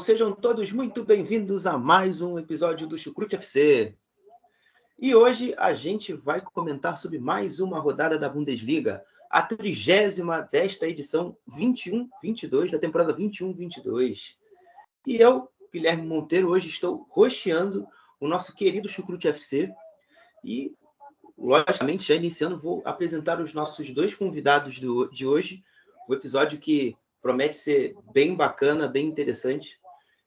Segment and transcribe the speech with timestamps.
[0.00, 3.94] Sejam todos muito bem-vindos a mais um episódio do Chucrute FC.
[4.98, 10.88] E hoje a gente vai comentar sobre mais uma rodada da Bundesliga, a trigésima desta
[10.88, 14.36] edição 21-22, da temporada 21-22.
[15.06, 17.86] E eu, Guilherme Monteiro, hoje estou rosteando
[18.18, 19.70] o nosso querido Chucrute FC.
[20.42, 20.74] E,
[21.36, 25.62] logicamente, já iniciando, vou apresentar os nossos dois convidados de hoje.
[26.08, 29.79] O episódio que promete ser bem bacana, bem interessante.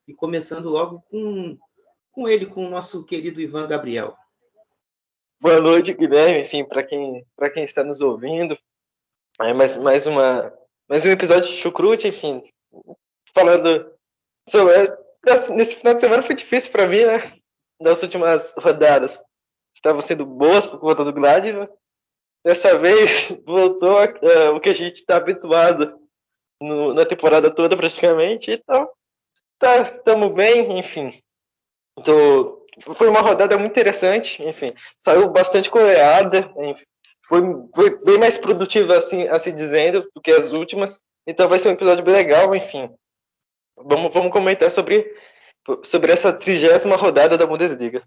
[0.07, 1.57] E começando logo com,
[2.11, 4.17] com ele, com o nosso querido Ivan Gabriel.
[5.39, 6.41] Boa noite, Guilherme.
[6.41, 8.57] Enfim, para quem, quem está nos ouvindo,
[9.39, 10.53] é mais, mais, uma,
[10.89, 12.43] mais um episódio de Chucrute, enfim,
[13.33, 13.91] falando
[14.47, 14.73] sobre.
[15.55, 17.37] Nesse final de semana foi difícil para mim, né?
[17.81, 19.21] Das últimas rodadas
[19.73, 21.71] estavam sendo boas por conta do Gladbach.
[22.45, 25.97] Dessa vez voltou uh, o que a gente está habituado
[26.61, 28.51] no, na temporada toda praticamente.
[28.51, 28.89] Então,
[29.59, 31.11] tá, estamos bem, enfim.
[32.03, 34.71] Tô, foi uma rodada muito interessante, enfim.
[34.97, 36.51] Saiu bastante coreada,
[37.25, 37.41] foi,
[37.73, 40.99] foi bem mais produtiva, assim, assim dizendo, do que as últimas.
[41.25, 42.89] Então vai ser um episódio bem legal, enfim.
[43.77, 45.15] Vamos, vamos comentar sobre,
[45.83, 48.03] sobre essa trigésima rodada da Bundesliga.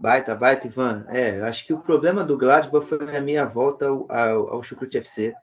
[0.00, 1.06] Baita, baita, Ivan.
[1.08, 4.98] É, acho que o problema do Gladbach foi a minha volta ao, ao, ao Chucrute
[4.98, 5.34] FC.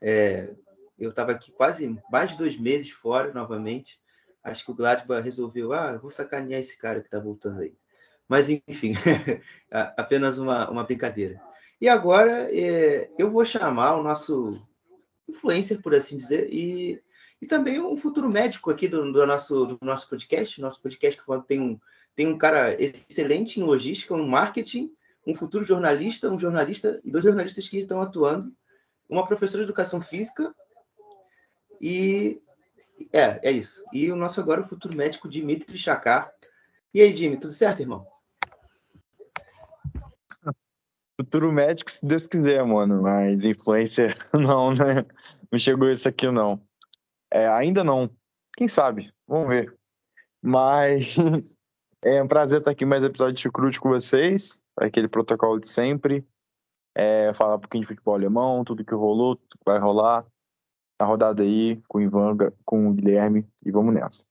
[0.00, 0.54] É,
[0.98, 3.98] eu estava aqui quase mais de dois meses fora novamente.
[4.44, 7.74] Acho que o Gladbach resolveu, ah, vou sacanear esse cara que está voltando aí.
[8.28, 8.92] Mas, enfim,
[9.96, 11.40] apenas uma, uma brincadeira.
[11.80, 14.60] E agora é, eu vou chamar o nosso
[15.26, 17.02] influencer, por assim dizer, e,
[17.40, 20.60] e também um futuro médico aqui do, do, nosso, do nosso podcast.
[20.60, 21.80] Nosso podcast que tem um,
[22.14, 24.92] tem um cara excelente em logística, um marketing,
[25.26, 28.54] um futuro jornalista, um jornalista e dois jornalistas que estão atuando,
[29.08, 30.54] uma professora de educação física
[31.80, 32.40] e
[33.12, 33.82] é, é isso.
[33.92, 36.32] E o nosso agora o futuro médico Dimitri Chakar.
[36.92, 38.06] E aí, Jimmy, tudo certo, irmão?
[41.20, 43.02] Futuro médico, se Deus quiser, mano.
[43.02, 45.04] Mas influencer, não, né?
[45.50, 46.60] Não chegou isso aqui, não.
[47.32, 48.10] É, ainda não.
[48.56, 49.12] Quem sabe?
[49.26, 49.76] Vamos ver.
[50.42, 51.16] Mas
[52.02, 54.62] é um prazer estar aqui mais episódio de Chucrute com vocês.
[54.76, 56.26] Aquele protocolo de sempre.
[56.96, 60.24] É, falar um pouquinho de futebol alemão, tudo que rolou, tudo que vai rolar
[60.98, 64.24] a rodada aí com o Ivan, com o Guilherme e vamos nessa.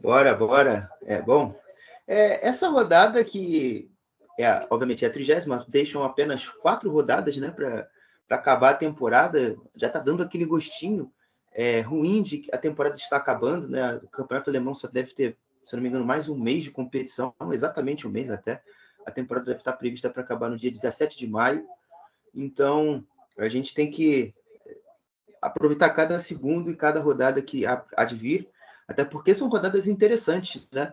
[0.00, 0.90] Bora, bora.
[1.02, 1.58] É bom.
[2.06, 3.90] É, essa rodada que
[4.38, 7.88] é, obviamente é a trigésima, deixam apenas quatro rodadas, né, para
[8.30, 9.56] acabar a temporada.
[9.76, 11.12] Já está dando aquele gostinho
[11.52, 13.96] é, ruim de que a temporada está acabando, né?
[13.96, 17.34] O campeonato alemão só deve ter, se não me engano, mais um mês de competição,
[17.52, 18.62] exatamente um mês até.
[19.04, 21.66] A temporada deve estar prevista para acabar no dia 17 de maio.
[22.34, 23.04] Então,
[23.36, 24.34] a gente tem que
[25.42, 28.48] aproveitar cada segundo e cada rodada que há de vir,
[28.86, 30.92] até porque são rodadas interessantes, né?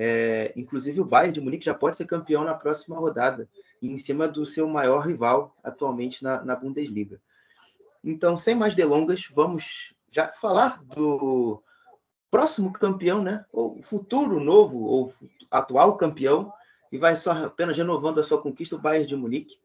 [0.00, 3.48] É, inclusive o Bayern de Munique já pode ser campeão na próxima rodada,
[3.82, 7.20] em cima do seu maior rival atualmente na, na Bundesliga.
[8.04, 11.60] Então, sem mais delongas, vamos já falar do
[12.30, 13.44] próximo campeão, né?
[13.52, 15.12] Ou futuro novo ou
[15.50, 16.52] atual campeão,
[16.92, 19.58] e vai só apenas renovando a sua conquista, o Bayern de Munique,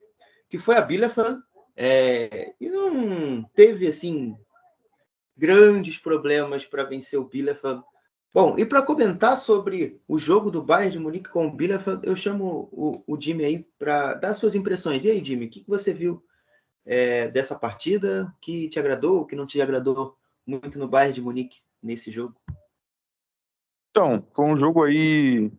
[0.50, 1.42] que foi a Bielefeld
[1.76, 4.38] é, e não teve assim
[5.36, 7.84] grandes problemas para vencer o Bielefeld.
[8.34, 12.16] Bom, e para comentar sobre o jogo do Bayern de Munique com o Bielefeld, eu
[12.16, 15.06] chamo o, o Jimmy aí para dar suas impressões.
[15.06, 16.24] E aí, Jimmy, o que, você viu
[16.86, 18.34] é, dessa partida?
[18.42, 22.36] que te agradou, que não te agradou muito no Bayern de Munique nesse jogo?
[23.92, 25.52] Então, foi um jogo aí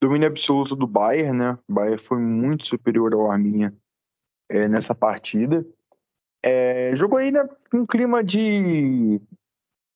[0.00, 1.58] domínio absoluto do Bayern, né?
[1.68, 3.74] O Bayern foi muito superior ao Arminha
[4.48, 5.64] é, nessa partida.
[6.42, 9.20] É, jogou né, um clima de.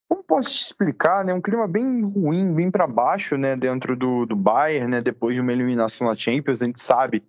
[0.09, 1.35] Como posso te explicar, né?
[1.35, 3.55] Um clima bem ruim, bem para baixo, né?
[3.55, 5.01] Dentro do, do Bayern, né?
[5.03, 7.23] Depois de uma eliminação na Champions, a gente sabe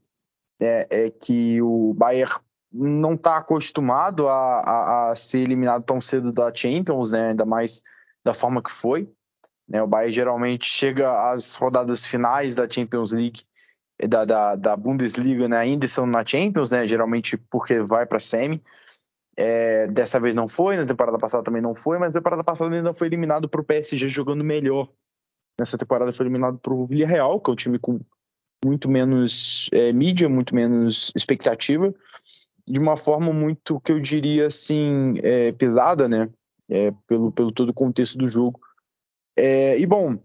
[0.60, 2.34] é, é que o Bayern
[2.72, 7.30] não está acostumado a, a, a, ser eliminado tão cedo da Champions, né?
[7.30, 7.82] Ainda mais
[8.24, 9.12] da forma que foi.
[9.68, 9.82] Né?
[9.82, 13.44] O Bayern geralmente chega às rodadas finais da Champions League
[14.08, 16.88] da, da, da Bundesliga né, ainda são na Champions, né?
[16.88, 18.62] Geralmente porque vai para semi.
[19.38, 22.76] É, dessa vez não foi, na temporada passada também não foi, mas na temporada passada
[22.76, 24.90] ainda foi eliminado para o PSG jogando melhor.
[25.58, 28.00] Nessa temporada foi eliminado para o Villarreal, que é um time com
[28.64, 31.94] muito menos é, mídia, muito menos expectativa,
[32.68, 36.30] de uma forma muito, que eu diria assim, é, pesada, né?
[36.70, 38.60] É, pelo, pelo todo o contexto do jogo.
[39.38, 40.20] É, e bom,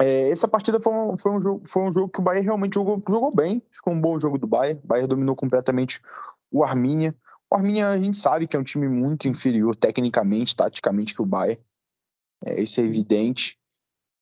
[0.00, 2.74] é, essa partida foi um, foi, um jogo, foi um jogo que o Bayern realmente
[2.74, 4.80] jogou, jogou bem, ficou um bom jogo do Bayern.
[4.84, 6.00] O Bayern dominou completamente
[6.50, 7.14] o Arminia.
[7.50, 11.26] O Arminia a gente sabe que é um time muito inferior tecnicamente, taticamente que o
[11.26, 11.60] Bayern.
[12.44, 13.58] É, isso é evidente.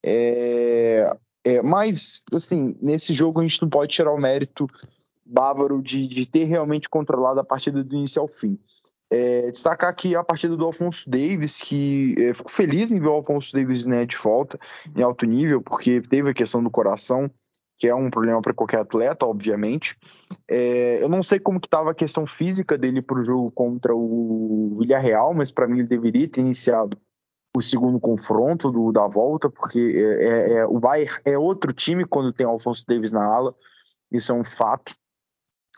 [0.04, 1.10] É,
[1.44, 4.66] é, mas, assim, nesse jogo a gente não pode tirar o mérito
[5.24, 8.58] bávaro de, de ter realmente controlado a partida do início ao fim.
[9.10, 13.12] É, destacar aqui a partida do Alfonso Davis, que é, fico feliz em ver o
[13.12, 14.58] Alfonso Davis né, de volta
[14.96, 17.30] em alto nível, porque teve a questão do coração,
[17.76, 19.96] que é um problema para qualquer atleta, obviamente.
[20.48, 23.94] É, eu não sei como que estava a questão física dele para o jogo contra
[23.94, 26.98] o Villarreal, mas para mim ele deveria ter iniciado
[27.56, 32.04] o segundo confronto do, da volta, porque é, é, é, o Bayern é outro time
[32.04, 33.54] quando tem o Alfonso Davis na ala,
[34.10, 34.94] isso é um fato.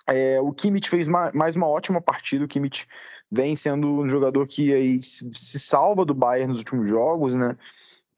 [0.08, 2.44] É, o Kimmich fez mais uma ótima partida.
[2.44, 2.87] O Kimmich
[3.31, 7.56] vem sendo um jogador que aí se, se salva do Bayern nos últimos jogos, né?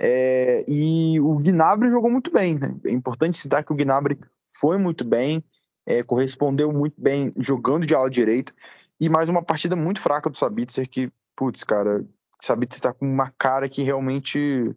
[0.01, 2.59] É, e o Gnabry jogou muito bem.
[2.59, 2.75] Né?
[2.87, 4.19] É importante citar que o Gnabry
[4.59, 5.45] foi muito bem,
[5.85, 8.53] é, correspondeu muito bem jogando de ala direita.
[8.99, 12.05] E mais uma partida muito fraca do Sabitzer que, putz, cara,
[12.41, 14.75] Sabitzer tá com uma cara que realmente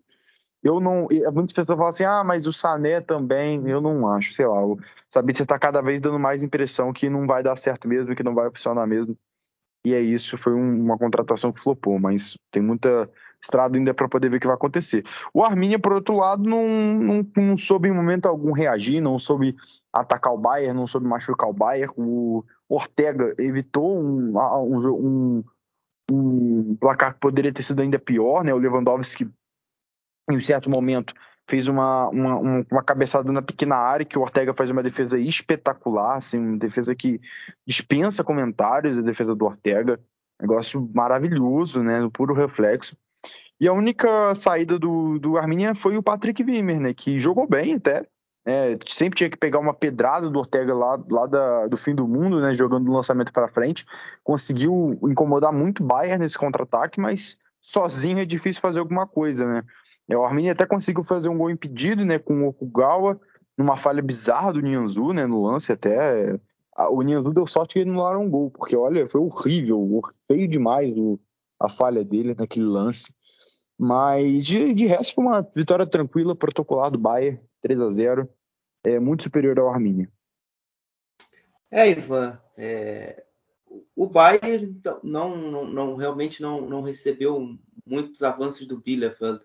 [0.64, 1.08] eu não.
[1.34, 3.68] Muitas pessoas falam assim, ah, mas o Sané também.
[3.68, 4.66] Eu não acho, sei lá.
[4.66, 4.80] O
[5.10, 8.34] Sabitzer está cada vez dando mais impressão que não vai dar certo mesmo, que não
[8.34, 9.18] vai funcionar mesmo.
[9.86, 13.10] E é isso, foi um, uma contratação que flopou, mas tem muita
[13.42, 15.04] estrada ainda para poder ver o que vai acontecer.
[15.34, 19.58] O Arminia, por outro lado, não, não, não soube em momento algum reagir, não soube
[19.92, 21.92] atacar o Bayern, não soube machucar o Bayern.
[21.98, 25.44] O Ortega evitou um, um, um,
[26.10, 28.54] um placar que poderia ter sido ainda pior, né?
[28.54, 29.30] O Lewandowski,
[30.30, 31.14] em um certo momento,
[31.48, 32.38] fez uma, uma,
[32.72, 36.96] uma cabeçada na pequena área, que o Ortega faz uma defesa espetacular, assim, uma defesa
[36.96, 37.20] que
[37.68, 40.00] dispensa comentários, a defesa do Ortega.
[40.42, 42.00] Negócio maravilhoso, né?
[42.00, 42.98] No puro reflexo.
[43.60, 46.94] E a única saída do, do Arminia foi o Patrick Wimmer, né?
[46.94, 48.06] Que jogou bem até.
[48.46, 52.08] É, sempre tinha que pegar uma pedrada do Ortega lá, lá da, do fim do
[52.08, 52.54] mundo, né?
[52.54, 53.86] Jogando o lançamento para frente.
[54.22, 59.64] Conseguiu incomodar muito o Bayern nesse contra-ataque, mas sozinho é difícil fazer alguma coisa, né?
[60.10, 62.20] É, o Arminia até conseguiu fazer um gol impedido, né?
[62.20, 63.20] Com o Okugawa,
[63.58, 65.26] numa falha bizarra do Nianzu, né?
[65.26, 66.40] No lance até.
[66.90, 70.92] O Nianzu deu sorte que ele não um gol, porque olha, foi horrível, feio demais
[70.98, 71.20] o,
[71.60, 73.14] a falha dele naquele lance.
[73.78, 78.30] Mas de, de resto foi uma vitória tranquila, protocolar do Bayern, 3 a 0
[78.84, 80.10] é muito superior ao Arminia.
[81.72, 83.24] É, Ivan, é,
[83.96, 89.42] o Bayern não, não, não, realmente não, não recebeu muitos avanços do Bielefeld.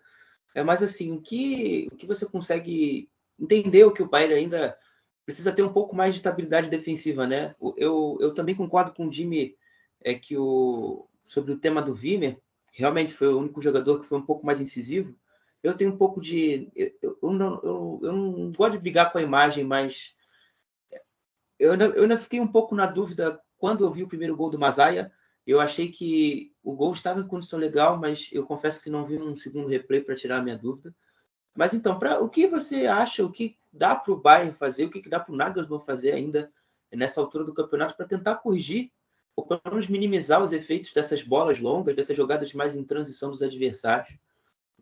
[0.58, 3.08] É mais assim, o que, o que você consegue
[3.38, 4.76] entender o que o Bayern ainda
[5.24, 7.54] precisa ter um pouco mais de estabilidade defensiva, né?
[7.76, 9.54] Eu, eu também concordo com o Jimmy
[10.02, 12.40] é que o, sobre o tema do Wimmer,
[12.72, 15.14] realmente foi o único jogador que foi um pouco mais incisivo.
[15.62, 16.68] Eu tenho um pouco de.
[16.74, 20.14] Eu, eu, não, eu, eu não gosto de brigar com a imagem, mas
[21.58, 24.50] eu ainda, eu ainda fiquei um pouco na dúvida quando eu vi o primeiro gol
[24.50, 25.12] do Mazaia.
[25.46, 29.16] Eu achei que o gol estava em condição legal, mas eu confesso que não vi
[29.16, 30.94] um segundo replay para tirar a minha dúvida.
[31.56, 34.90] Mas então, pra, o que você acha, o que dá para o Bayern fazer, o
[34.90, 36.52] que, que dá para o Nagelsmann fazer ainda
[36.92, 38.92] nessa altura do campeonato para tentar corrigir
[39.34, 43.42] ou pelo menos minimizar os efeitos dessas bolas longas, dessas jogadas mais em transição dos
[43.42, 44.14] adversários,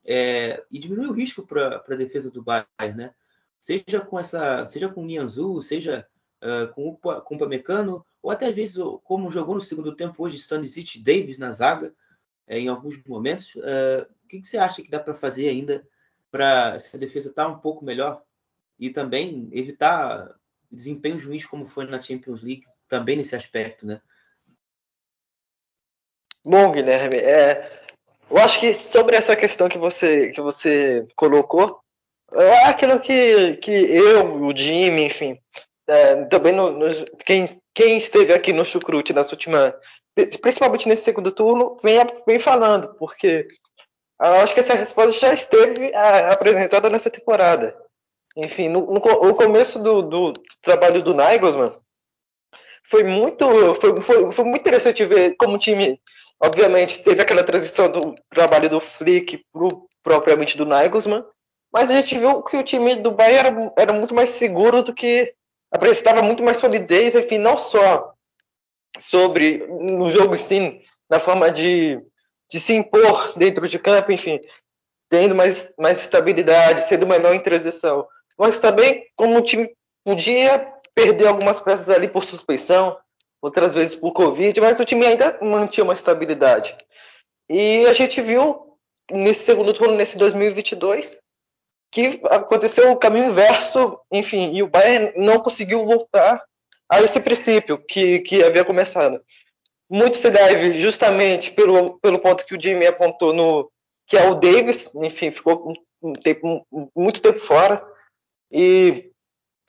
[0.04, 3.14] é, e diminuir o risco para a defesa do Bayern, né?
[3.60, 6.04] Seja com essa, seja com o Nianzu, seja
[6.42, 6.98] uh, com
[7.34, 11.52] o Pamecano, ou até às vezes como jogou no segundo tempo hoje Stanisic Davis na
[11.52, 11.94] zaga,
[12.44, 13.54] é, em alguns momentos.
[13.54, 15.86] Uh, o que, que, você acha que dá para fazer ainda
[16.28, 18.20] para essa defesa estar tá um pouco melhor
[18.80, 20.34] e também evitar
[20.68, 24.00] desempenho ruins como foi na Champions League, também nesse aspecto, né?
[26.44, 27.80] Bom, Guilherme, é,
[28.28, 31.78] eu acho que sobre essa questão que você, que você colocou,
[32.32, 35.40] é aquilo que, que eu, o Jimmy, enfim,
[35.88, 36.86] é, também no, no,
[37.24, 39.74] quem, quem esteve aqui no Chucrute nessa última,
[40.40, 43.46] principalmente nesse segundo turno, vem, vem falando, porque
[44.20, 47.76] eu acho que essa resposta já esteve é, apresentada nessa temporada.
[48.36, 51.72] Enfim, no, no começo do, do, trabalho do Nagelsmann,
[52.84, 56.00] foi muito, foi, foi, foi muito interessante ver como o time
[56.40, 61.24] Obviamente, teve aquela transição do trabalho do Flick pro, propriamente do Nagelsmann,
[61.72, 64.92] mas a gente viu que o time do Bayern era, era muito mais seguro do
[64.92, 65.34] que
[65.70, 68.12] apresentava muito mais solidez, enfim, não só
[68.98, 72.00] sobre no jogo sim, na forma de,
[72.50, 74.40] de se impor dentro de campo, enfim,
[75.08, 78.06] tendo mais, mais estabilidade, sendo melhor em transição,
[78.38, 79.70] mas também como o time
[80.04, 82.96] podia perder algumas peças ali por suspeição,
[83.42, 86.76] outras vezes por Covid, mas o time ainda mantinha uma estabilidade.
[87.48, 88.76] E a gente viu
[89.10, 91.16] nesse segundo turno, nesse 2022,
[91.90, 96.42] que aconteceu o caminho inverso, enfim, e o Bayern não conseguiu voltar
[96.88, 99.20] a esse princípio que, que havia começado.
[99.88, 103.70] Muito se deve justamente pelo, pelo ponto que o Jimmy apontou no
[104.06, 107.84] que é o Davis, enfim, ficou um tempo, muito tempo fora.
[108.52, 109.10] E,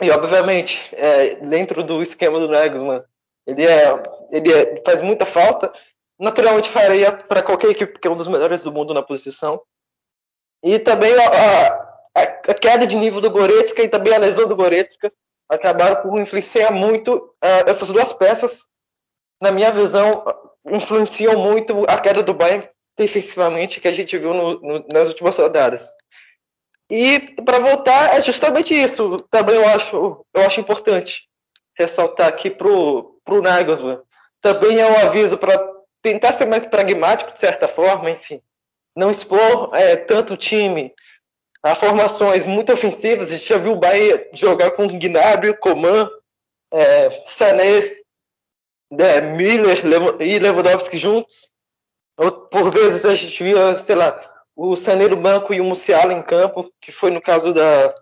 [0.01, 3.01] e obviamente é, dentro do esquema do Nagelsmann
[3.47, 5.71] ele é ele é, faz muita falta.
[6.19, 9.61] Naturalmente faria para qualquer equipe que é um dos melhores do mundo na posição.
[10.63, 11.86] E também a,
[12.23, 15.11] a queda de nível do Goretzka e também a lesão do Goretzka
[15.49, 18.65] acabaram por influenciar muito uh, essas duas peças.
[19.41, 20.25] Na minha visão,
[20.65, 25.37] influenciam muito a queda do Bayern defensivamente que a gente viu no, no, nas últimas
[25.37, 25.87] rodadas.
[26.89, 29.17] E para voltar, é justamente isso.
[29.29, 31.27] Também eu acho, eu acho importante
[31.77, 33.99] ressaltar aqui para o Nagelsmann.
[34.41, 35.57] Também é um aviso para
[36.01, 38.41] tentar ser mais pragmático, de certa forma, enfim.
[38.95, 40.93] Não expor é, tanto o time
[41.61, 43.31] a formações muito ofensivas.
[43.31, 46.09] A gente já viu o Bahia jogar com Gnabry, Coman,
[46.71, 47.97] é, Sané,
[48.91, 49.81] é, Miller
[50.21, 51.51] e Lewandowski juntos.
[52.15, 54.23] Por vezes a gente via, sei lá,
[54.55, 57.93] o Sané no banco e o Musiala em campo, que foi no caso da,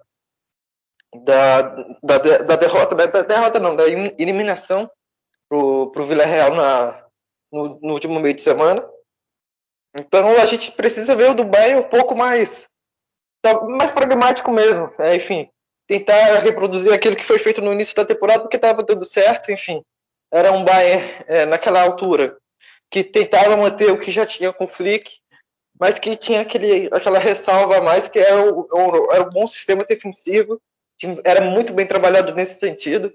[1.24, 1.62] da,
[2.04, 4.90] da, da derrota, da derrota não, da eliminação
[5.50, 7.06] pro, pro Villarreal na,
[7.52, 8.88] no, no último meio de semana.
[10.00, 12.68] Então a gente precisa ver o Dubai um pouco mais
[13.54, 14.92] mais pragmático mesmo.
[15.00, 15.50] É, enfim,
[15.88, 19.84] tentar reproduzir aquilo que foi feito no início da temporada porque estava dando certo, enfim.
[20.32, 22.38] Era um Bayern é, naquela altura
[22.90, 25.12] que tentava manter o que já tinha com o Flick,
[25.80, 28.68] mas que tinha aquele, aquela ressalva a mais que era o,
[29.12, 30.62] era o bom sistema defensivo,
[31.24, 33.14] era muito bem trabalhado nesse sentido.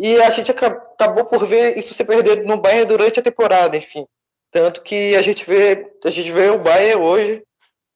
[0.00, 4.06] E a gente acabou por ver isso se perder no Bayern durante a temporada, enfim.
[4.50, 7.42] Tanto que a gente vê, a gente vê o Bayern hoje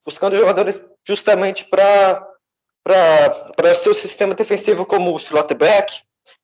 [0.05, 2.29] buscando jogadores justamente para
[3.75, 6.03] seu sistema defensivo como o Slotback,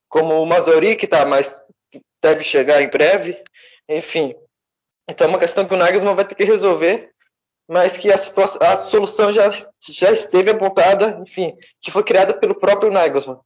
[0.08, 1.62] como o Mazori, que tá, mas
[2.22, 3.44] deve chegar em breve.
[3.86, 4.34] Enfim,
[5.08, 7.12] então é uma questão que o Nagelsmann vai ter que resolver,
[7.68, 9.50] mas que a, a solução já,
[9.86, 13.40] já esteve apontada, enfim, que foi criada pelo próprio Nagelsmann.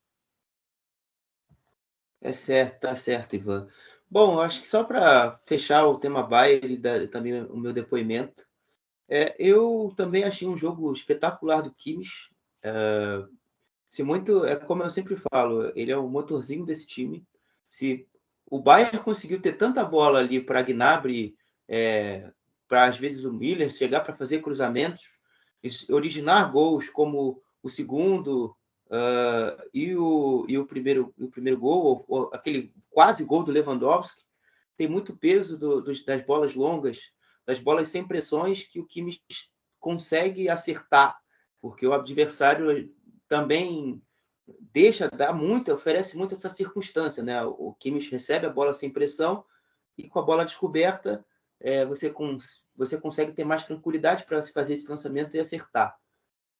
[2.21, 3.69] É certo, tá certo, Ivan.
[4.09, 8.48] Bom, acho que só para fechar o tema Bayern e também o meu depoimento,
[9.09, 12.31] é, eu também achei um jogo espetacular do Kimmich.
[12.63, 13.25] É,
[13.89, 17.27] se muito, é como eu sempre falo, ele é o motorzinho desse time.
[17.71, 18.07] Se
[18.47, 21.35] o Bayern conseguiu ter tanta bola ali para Gnabry,
[21.67, 22.31] é,
[22.67, 25.05] para às vezes o Miller chegar para fazer cruzamentos,
[25.89, 28.55] originar gols como o segundo
[28.87, 33.51] uh, e, o, e o primeiro o primeiro gol, ou, ou aquele quase gol do
[33.51, 34.23] Lewandowski,
[34.77, 37.11] tem muito peso do, das bolas longas
[37.49, 39.23] das bolas sem pressões que o Kimmich
[39.81, 41.19] consegue acertar,
[41.63, 42.95] porque o adversário
[43.27, 44.03] também
[44.71, 47.43] deixa, dá muito, oferece muito essa circunstância, né?
[47.43, 49.43] O Kimmich recebe a bola sem pressão
[49.97, 51.25] e com a bola descoberta
[51.59, 55.97] é, você, cons você consegue ter mais tranquilidade para se fazer esse lançamento e acertar.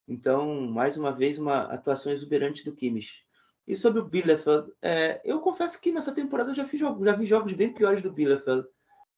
[0.09, 3.27] Então, mais uma vez, uma atuação exuberante do Kimmich.
[3.67, 7.27] E sobre o Bielefeld, é, eu confesso que nessa temporada eu já, fiz, já vi
[7.27, 8.67] jogos bem piores do Bielefeld.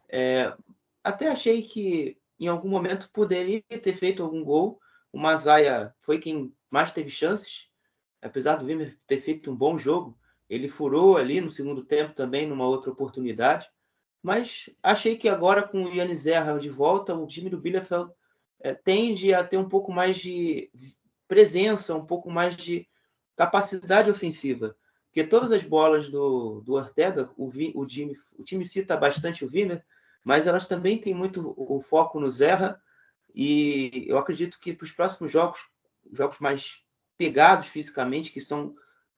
[0.09, 0.53] É,
[1.03, 4.81] até achei que em algum momento poderia ter feito algum gol.
[5.13, 7.67] O Mazaia foi quem mais teve chances,
[8.23, 10.19] apesar do Wimmer ter feito um bom jogo.
[10.49, 13.69] Ele furou ali no segundo tempo também, numa outra oportunidade.
[14.23, 18.13] Mas achei que agora, com o Yannis Zerra de volta, o time do Bielefeld
[18.61, 20.71] é, tende a ter um pouco mais de
[21.27, 22.89] presença, um pouco mais de
[23.37, 24.77] capacidade ofensiva.
[25.07, 29.85] Porque todas as bolas do, do Ortega, o, o, o time cita bastante o Wimmer,
[30.25, 32.81] mas elas também têm muito o foco no Zerra
[33.35, 35.61] e eu acredito que para os próximos jogos,
[36.13, 36.81] jogos mais
[37.17, 38.75] pegados fisicamente, que são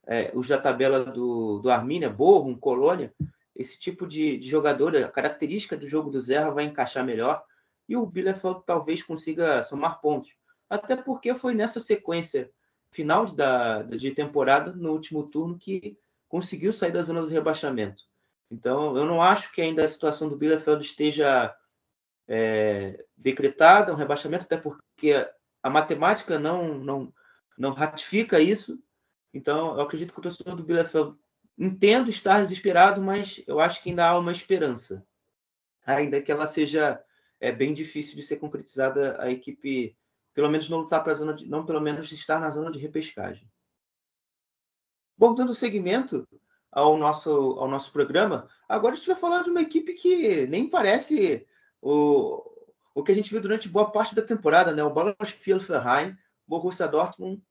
[0.06, 3.14] é, os da tabela do, do Armínia, Borrom, Colônia,
[3.54, 7.44] esse tipo de, de, jogador, a característica do jogo do Zerra vai encaixar melhor
[7.88, 10.34] e o Bielefeld talvez consiga somar pontos.
[10.68, 12.50] Até porque foi nessa sequência
[12.90, 15.96] final da, de temporada, no último turno, que
[16.28, 18.04] conseguiu sair da zona do rebaixamento.
[18.52, 21.56] Então, eu não acho que ainda a situação do Bielefeld esteja
[22.28, 25.26] é, decretada, um rebaixamento, até porque
[25.62, 27.14] a matemática não, não,
[27.56, 28.78] não ratifica isso.
[29.32, 31.16] Então, eu acredito que o torcedor do Bielefeld
[31.56, 35.02] entendo estar desesperado, mas eu acho que ainda há uma esperança.
[35.86, 37.02] Ainda que ela seja
[37.40, 39.96] é, bem difícil de ser concretizada, a equipe,
[40.34, 42.78] pelo menos não lutar para a zona de, não pelo menos estar na zona de
[42.78, 43.50] repescagem.
[45.16, 46.28] Bom, dando seguimento
[46.72, 50.66] ao nosso, ao nosso programa, agora a gente vai falar de uma equipe que nem
[50.68, 51.46] parece
[51.82, 52.42] o,
[52.94, 54.82] o que a gente viu durante boa parte da temporada, né?
[54.82, 56.16] O Bielefeld Verein,
[56.48, 57.42] Borussia Dortmund,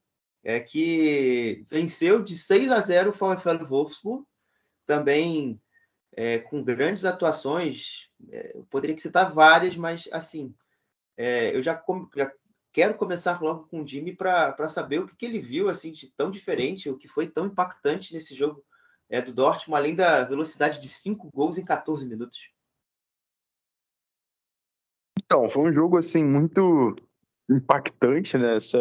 [0.43, 4.25] é, que venceu de 6 a 0 o VfL Wolfsburg,
[4.87, 5.61] também
[6.13, 8.09] é, com grandes atuações.
[8.31, 10.53] É, eu poderia citar várias, mas assim,
[11.15, 11.79] é, eu já,
[12.15, 12.31] já,
[12.73, 16.07] quero começar logo com o Jimmy para saber o que, que, ele viu assim de
[16.07, 18.63] tão diferente, o que foi tão impactante nesse jogo
[19.11, 22.49] é, do Dortmund, além da velocidade de 5 gols em 14 minutos.
[25.19, 26.95] Então, foi um jogo assim muito
[27.49, 28.55] impactante, né?
[28.55, 28.79] Essa,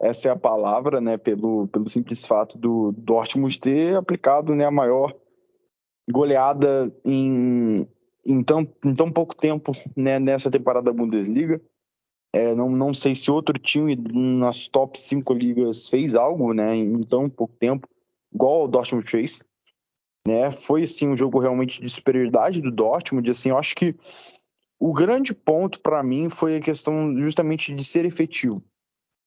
[0.00, 1.16] essa é a palavra, né?
[1.16, 5.16] Pelo, pelo simples fato do Dortmund ter aplicado né, a maior
[6.10, 7.88] goleada em,
[8.26, 11.60] em, tão, em tão pouco tempo né, nessa temporada da Bundesliga.
[12.34, 17.00] É, não, não sei se outro time nas top 5 ligas fez algo né, em
[17.00, 17.88] tão pouco tempo,
[18.32, 19.42] igual o Dortmund fez.
[20.26, 20.50] Né?
[20.50, 23.30] Foi assim, um jogo realmente de superioridade do Dortmund.
[23.30, 23.94] Assim, eu acho que
[24.78, 28.62] o grande ponto para mim foi a questão justamente de ser efetivo.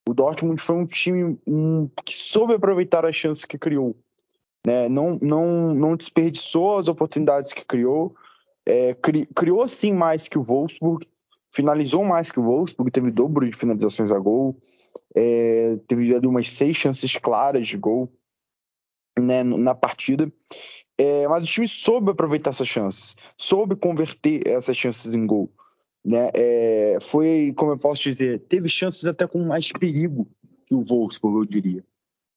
[0.08, 3.96] O Dortmund foi um time um, que soube aproveitar as chances que criou.
[4.66, 4.90] Né?
[4.90, 8.16] Não, não, não desperdiçou as oportunidades que criou.
[8.66, 11.06] É, cri, criou sim mais que o Wolfsburg,
[11.54, 14.58] finalizou mais que o Wolfsburg, teve dobro de finalizações a gol,
[15.16, 18.12] é, teve umas seis chances claras de gol
[19.20, 20.32] né, na partida.
[20.98, 25.52] É, mas o time soube aproveitar essas chances, soube converter essas chances em gol.
[26.06, 26.30] Né?
[26.36, 30.28] É, foi, como eu posso dizer, teve chances até com mais perigo
[30.68, 31.84] que o Wolfsburg, eu diria.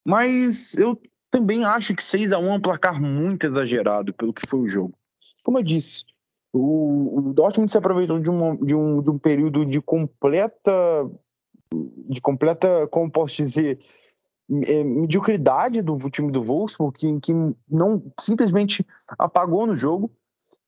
[0.04, 0.98] Mas eu
[1.30, 4.68] também acho que 6 a 1 é um placar muito exagerado pelo que foi o
[4.68, 4.94] jogo.
[5.42, 6.04] Como eu disse,
[6.52, 10.72] o, o Dortmund se aproveitou de, uma, de, um, de um período de completa,
[12.08, 13.78] de completa, como posso dizer,
[14.66, 17.32] é, mediocridade do time do Wolfsburg, que, que
[17.68, 18.86] não simplesmente
[19.18, 20.10] apagou no jogo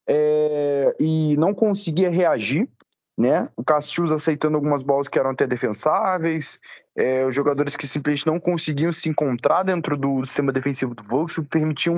[0.08, 2.68] é, e não conseguia reagir.
[3.16, 3.48] Né?
[3.56, 6.60] O Castius aceitando algumas bolas que eram até defensáveis,
[6.96, 11.50] é, os jogadores que simplesmente não conseguiam se encontrar dentro do sistema defensivo do Wolfsburg
[11.50, 11.96] permitiam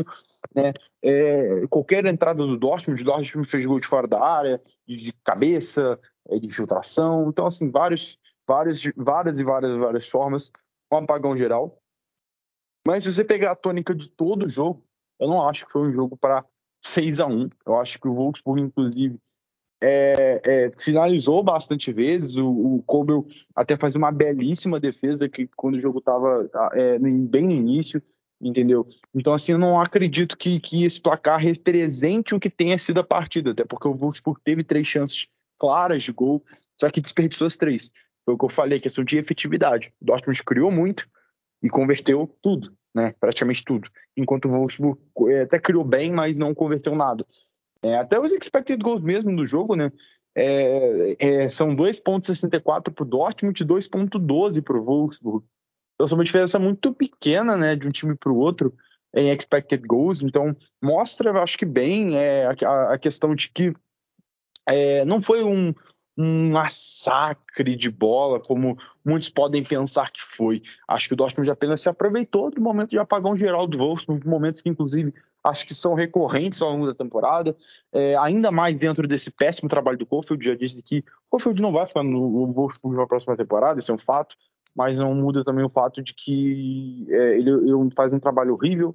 [0.56, 0.72] né,
[1.04, 3.02] é, qualquer entrada do Dortmund.
[3.02, 7.28] O Dortmund fez gol de fora da área, de, de cabeça, é, de infiltração.
[7.28, 8.16] Então, assim, vários,
[8.48, 10.50] várias, várias e várias, várias formas
[10.92, 11.76] um apagão geral.
[12.86, 14.84] Mas se você pegar a tônica de todo o jogo,
[15.18, 16.44] eu não acho que foi um jogo para
[16.82, 19.18] 6 a 1 Eu acho que o Wolfsburg, inclusive,
[19.82, 22.36] é, é, finalizou bastante vezes.
[22.36, 27.44] O, o Kobel até faz uma belíssima defesa que quando o jogo estava é, bem
[27.44, 28.02] no início,
[28.40, 28.86] entendeu?
[29.14, 33.04] Então, assim, eu não acredito que, que esse placar represente o que tenha sido a
[33.04, 36.42] partida, até porque o Wolfsburg teve três chances claras de gol,
[36.78, 37.90] só que desperdiçou as três.
[38.30, 39.92] Foi o que eu falei, questão de efetividade.
[40.00, 41.08] O Dortmund criou muito
[41.60, 43.12] e converteu tudo, né?
[43.18, 43.90] Praticamente tudo.
[44.16, 47.26] Enquanto o Wolfsburg é, até criou bem, mas não converteu nada.
[47.82, 49.90] É, até os expected goals mesmo do jogo, né?
[50.36, 55.44] É, é, são 2,64 para o Dortmund e 2,12 para o Wolfsburg.
[55.94, 58.72] Então, é uma diferença muito pequena, né, de um time para o outro
[59.12, 60.22] em expected goals.
[60.22, 63.72] Então, mostra, acho que bem, é, a, a questão de que
[64.68, 65.74] é, não foi um,
[66.20, 70.62] um massacre de bola, como muitos podem pensar que foi.
[70.86, 74.60] Acho que o Dortmund apenas se aproveitou do momento de apagão geral do Wolfsburg, momentos
[74.60, 77.56] que, inclusive, acho que são recorrentes ao longo da temporada,
[77.90, 80.44] é, ainda mais dentro desse péssimo trabalho do Kofeld.
[80.44, 83.94] Já disse que o Kofeld não vai ficar no Wolfsburg na próxima temporada, isso é
[83.94, 84.36] um fato,
[84.76, 88.94] mas não muda também o fato de que é, ele, ele, faz um trabalho horrível.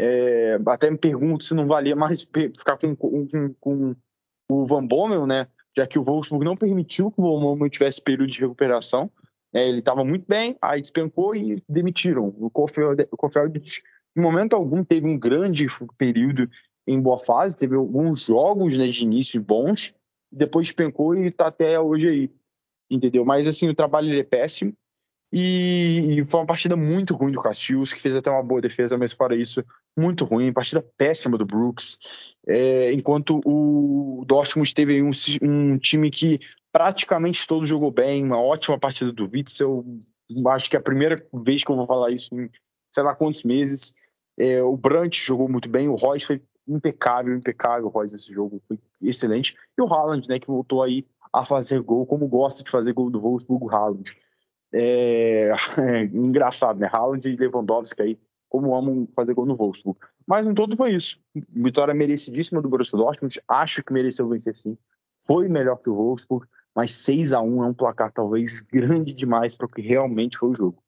[0.00, 3.94] É, até me pergunto se não valia mais ficar com, com, com, com
[4.48, 5.46] o Van Bommel, né?
[5.78, 9.10] Já que o Wolfsburg não permitiu que o Wolfsburg tivesse período de recuperação.
[9.52, 12.34] É, ele estava muito bem, aí despencou e demitiram.
[12.36, 13.06] O Kofeld,
[14.16, 16.50] em momento algum, teve um grande período
[16.86, 19.94] em boa fase, teve alguns jogos né, de início bons,
[20.32, 22.30] depois despencou e está até hoje aí,
[22.90, 23.24] entendeu?
[23.24, 24.74] Mas, assim, o trabalho é péssimo,
[25.32, 28.96] e, e, foi uma partida muito ruim do Castius, que fez até uma boa defesa,
[28.96, 29.62] mas fora isso,
[29.98, 30.52] muito ruim.
[30.52, 31.98] Partida péssima do Brooks.
[32.46, 35.10] É, enquanto o Dortmund teve um,
[35.42, 36.40] um, time que
[36.72, 39.84] praticamente todo jogou bem, uma ótima partida do Witzel.
[40.48, 42.50] Acho que é a primeira vez que eu vou falar isso em
[42.92, 43.92] sei lá quantos meses.
[44.38, 48.62] É, o Brandt jogou muito bem, o Royce foi impecável, impecável o Royce nesse jogo,
[48.68, 49.56] foi excelente.
[49.76, 53.10] E o Haaland, né, que voltou aí a fazer gol, como gosta de fazer gol
[53.10, 54.16] do Wolfsburg, o Haaland.
[54.72, 56.88] É, é, engraçado, né?
[56.90, 59.98] Haaland e Lewandowski aí, como amam fazer gol no Wolfsburg.
[60.26, 61.20] Mas no todo foi isso.
[61.34, 63.40] Vitória merecidíssima do Borussia Dortmund.
[63.46, 64.76] Acho que mereceu vencer sim.
[65.26, 69.54] Foi melhor que o Wolfsburg, mas 6 a 1 é um placar talvez grande demais
[69.54, 70.82] para o que realmente foi o jogo.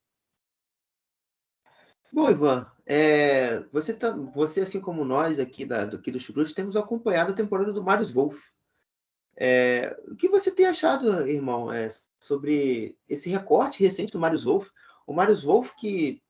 [2.12, 6.74] Bom, Ivan, é, você, tá, você, assim como nós aqui, da, aqui do Chucrute, temos
[6.74, 8.40] acompanhado a temporada do Marius Wolff.
[9.36, 11.88] É, o que você tem achado, irmão, é,
[12.20, 14.70] sobre esse recorte recente do Marius Wolff?
[15.06, 16.20] O Marius Wolff que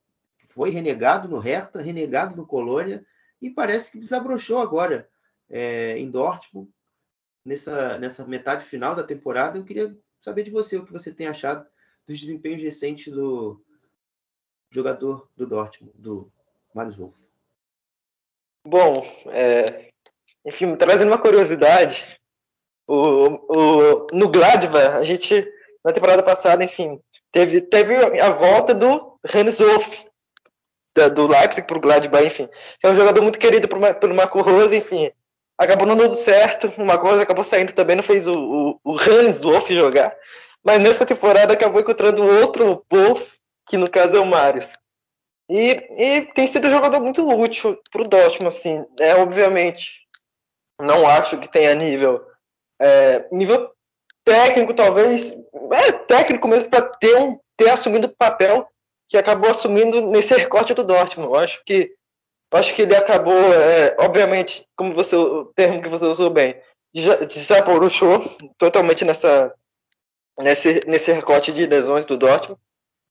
[0.51, 3.05] foi renegado no Hertha, renegado no Colônia
[3.41, 5.09] e parece que desabrochou agora
[5.49, 6.71] é, em Dortmund,
[7.45, 9.59] nessa, nessa metade final da temporada.
[9.59, 11.67] Eu queria saber de você o que você tem achado
[12.07, 13.63] dos desempenhos recentes do
[14.71, 16.31] jogador do Dortmund, do
[16.75, 17.19] Marius Wolff.
[18.67, 19.91] Bom, é,
[20.45, 22.21] enfim, trazendo uma curiosidade,
[22.87, 25.51] o, o, no Gladbach, a gente,
[25.85, 27.01] na temporada passada, enfim,
[27.33, 30.10] teve, teve a volta do Hans Wolff,
[30.95, 32.49] da, do Leipzig para o Gladbach, enfim.
[32.83, 35.11] É um jogador muito querido pelo Marco Rose, enfim.
[35.59, 38.93] Acabou não dando certo, o Marco Rose acabou saindo também, não fez o, o, o
[38.93, 40.17] Hans Wolff jogar.
[40.65, 44.73] Mas nessa temporada acabou encontrando outro Wolff, que no caso é o Marius.
[45.49, 48.85] E, e tem sido um jogador muito útil para o Dortmund, assim.
[48.99, 50.07] É, obviamente,
[50.81, 52.25] não acho que tenha nível,
[52.81, 53.71] é, nível
[54.25, 55.35] técnico, talvez,
[55.73, 58.67] é técnico mesmo, para ter, um, ter assumido o papel
[59.11, 61.35] que acabou assumindo nesse recorte do Dortmund.
[61.35, 61.93] Eu acho que,
[62.53, 66.57] acho que ele acabou, é, obviamente, como você, o termo que você usou bem,
[67.29, 68.25] desaporuchou
[68.57, 69.53] totalmente nessa,
[70.39, 72.61] nesse, nesse recorte de lesões do Dortmund.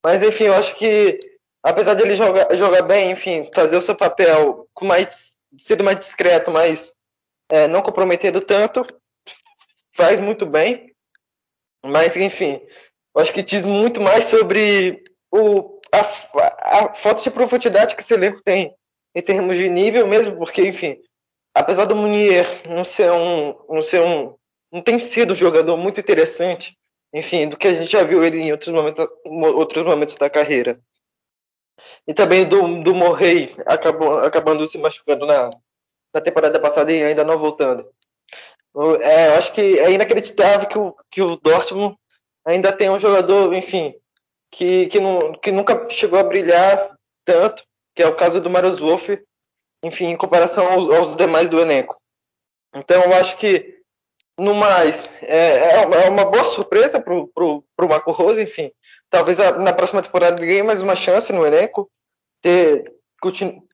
[0.01, 1.19] Mas, enfim, eu acho que,
[1.61, 6.49] apesar dele jogar, jogar bem, enfim, fazer o seu papel com mais, sendo mais discreto,
[6.49, 6.93] mas
[7.51, 8.87] é, não comprometendo tanto,
[9.91, 10.95] faz muito bem.
[11.83, 12.61] Mas, enfim,
[13.13, 18.13] eu acho que diz muito mais sobre o, a, a falta de profundidade que esse
[18.13, 18.73] elenco tem
[19.15, 20.97] em termos de nível mesmo, porque, enfim,
[21.53, 24.35] apesar do Munier não ser um, não ser um,
[24.71, 26.77] não tem sido um jogador muito interessante,
[27.13, 30.79] enfim, do que a gente já viu ele em outros momentos, outros momentos da carreira.
[32.07, 35.49] E também do, do Morrey acabou, acabando se machucando na,
[36.13, 37.87] na temporada passada e ainda não voltando.
[39.01, 41.97] É, eu acho que é inacreditável que o, que o Dortmund
[42.45, 43.93] ainda tem um jogador, enfim,
[44.51, 47.63] que, que, não, que nunca chegou a brilhar tanto,
[47.95, 49.21] que é o caso do Marius Wolff,
[49.83, 51.99] enfim, em comparação aos, aos demais do elenco.
[52.75, 53.79] Então, eu acho que,
[54.37, 58.71] no mais, é, é uma boa surpresa para o Marco Rose, enfim.
[59.09, 61.89] Talvez a, na próxima temporada ele ganhe mais uma chance no elenco,
[62.41, 62.83] ter,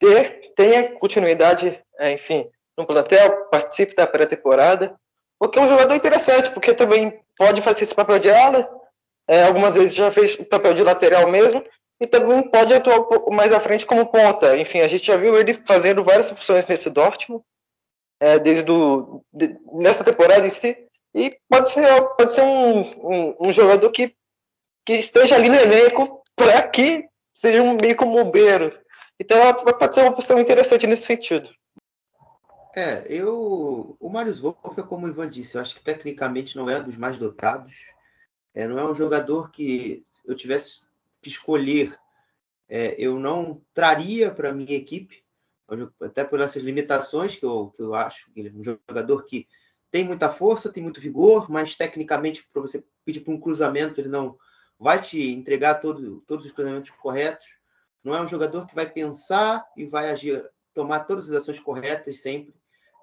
[0.00, 4.98] ter tenha continuidade, é, enfim, no plantel, participe da pré-temporada,
[5.38, 8.68] porque é um jogador interessante, porque também pode fazer esse papel de ala,
[9.28, 11.64] é, algumas vezes já fez o papel de lateral mesmo,
[12.00, 14.56] e também pode atuar um pouco mais à frente como ponta.
[14.56, 17.42] Enfim, a gente já viu ele fazendo várias funções nesse Dortmund,
[18.20, 20.76] é, desde do, de, nessa temporada em si,
[21.14, 21.86] e pode ser,
[22.16, 24.14] pode ser um, um, um jogador que,
[24.84, 28.78] que esteja ali no elenco para que seja um meio como bobeiro.
[29.18, 31.48] Então pode ser uma opção interessante nesse sentido.
[32.74, 33.96] É, eu.
[33.98, 36.96] O Marius Wolff é como o Ivan disse, eu acho que tecnicamente não é dos
[36.96, 37.74] mais dotados.
[38.56, 40.80] É, não é um jogador que eu tivesse
[41.20, 41.94] que escolher,
[42.66, 45.22] é, eu não traria para minha equipe,
[46.00, 48.30] até por essas limitações que eu, que eu acho.
[48.34, 49.46] Ele é um jogador que
[49.90, 54.08] tem muita força, tem muito vigor, mas tecnicamente, para você pedir para um cruzamento, ele
[54.08, 54.38] não
[54.78, 57.46] vai te entregar todo, todos os cruzamentos corretos.
[58.02, 60.42] Não é um jogador que vai pensar e vai agir,
[60.72, 62.54] tomar todas as ações corretas sempre.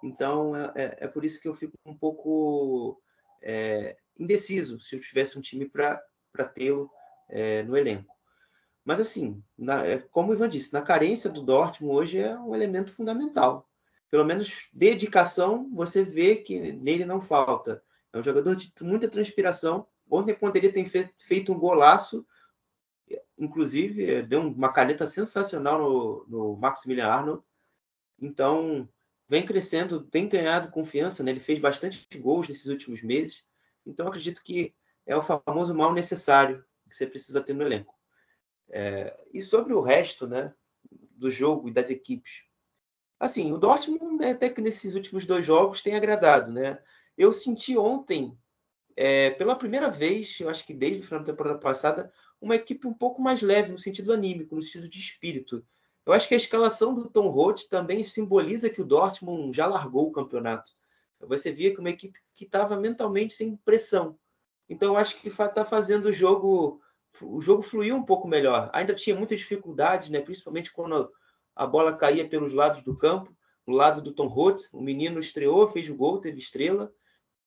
[0.01, 2.99] Então, é, é, é por isso que eu fico um pouco
[3.39, 6.01] é, indeciso se eu tivesse um time para
[6.53, 6.89] tê-lo
[7.29, 8.13] é, no elenco.
[8.85, 12.53] Mas assim, na, é, como o Ivan disse, na carência do Dortmund hoje é um
[12.53, 13.69] elemento fundamental.
[14.09, 17.81] Pelo menos dedicação, você vê que nele não falta.
[18.11, 19.87] É um jogador de muita transpiração.
[20.09, 22.25] Ontem poderia ter feito um golaço,
[23.37, 27.43] inclusive deu uma caneta sensacional no, no Maximilian Arnold.
[28.21, 28.87] Então,
[29.27, 31.31] vem crescendo, tem ganhado confiança, né?
[31.31, 33.43] ele fez bastante gols nesses últimos meses.
[33.85, 34.73] Então, acredito que
[35.05, 37.93] é o famoso mal necessário que você precisa ter no elenco.
[38.69, 40.53] É, e sobre o resto né,
[41.11, 42.43] do jogo e das equipes.
[43.19, 46.51] Assim, o Dortmund, né, até que nesses últimos dois jogos, tem agradado.
[46.51, 46.81] Né?
[47.17, 48.37] Eu senti ontem,
[48.95, 52.85] é, pela primeira vez, eu acho que desde o final da temporada passada, uma equipe
[52.87, 55.65] um pouco mais leve no sentido anímico, no sentido de espírito.
[56.05, 60.09] Eu acho que a escalação do Tom Roth também simboliza que o Dortmund já largou
[60.09, 60.73] o campeonato.
[61.27, 64.17] Você via que uma equipe que estava mentalmente sem pressão.
[64.69, 66.81] Então eu acho que está fazendo o jogo
[67.21, 68.69] o jogo fluir um pouco melhor.
[68.73, 70.19] Ainda tinha muitas dificuldades, né?
[70.19, 71.11] principalmente quando
[71.55, 75.67] a bola caía pelos lados do campo, no lado do Tom Holtz, o menino estreou,
[75.67, 76.91] fez o gol, teve estrela,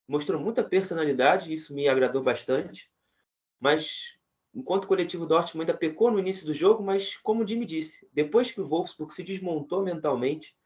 [0.07, 2.91] mostrou muita personalidade, isso me agradou bastante.
[3.61, 4.15] Mas
[4.55, 8.09] enquanto o coletivo Dortmund ainda pecou no início do jogo, mas como o Jimmy disse,
[8.12, 10.57] depois que o Wolfsburg se desmontou mentalmente,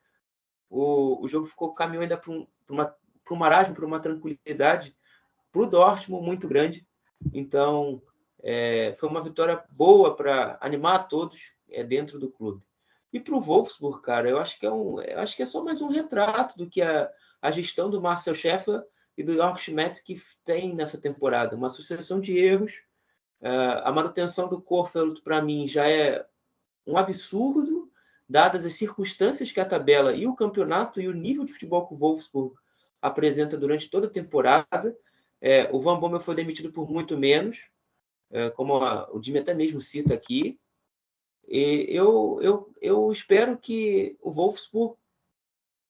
[0.68, 2.94] o, o jogo ficou caminhando ainda para um, uma,
[3.30, 4.96] um marasmo, para uma tranquilidade,
[5.52, 6.86] para o Dortmund muito grande.
[7.32, 8.02] Então,
[8.42, 12.62] é, foi uma vitória boa para animar a todos é, dentro do clube.
[13.12, 15.82] E para o Wolfsburg, cara, eu acho que é um, acho que é só mais
[15.82, 17.10] um retrato do que a,
[17.42, 18.84] a gestão do Marcel Schäfer
[19.16, 22.82] e do York Schmidt que tem nessa temporada, uma sucessão de erros.
[23.40, 26.24] Uh, a manutenção do Korfeld, para mim, já é
[26.86, 27.89] um absurdo,
[28.30, 31.94] dadas as circunstâncias que a tabela e o campeonato e o nível de futebol que
[31.94, 32.54] o Wolfsburg
[33.02, 34.96] apresenta durante toda a temporada.
[35.40, 37.58] É, o Van Bommel foi demitido por muito menos,
[38.30, 40.60] é, como a, o Jimmy até mesmo cita aqui.
[41.48, 44.96] E eu, eu, eu espero que o Wolfsburg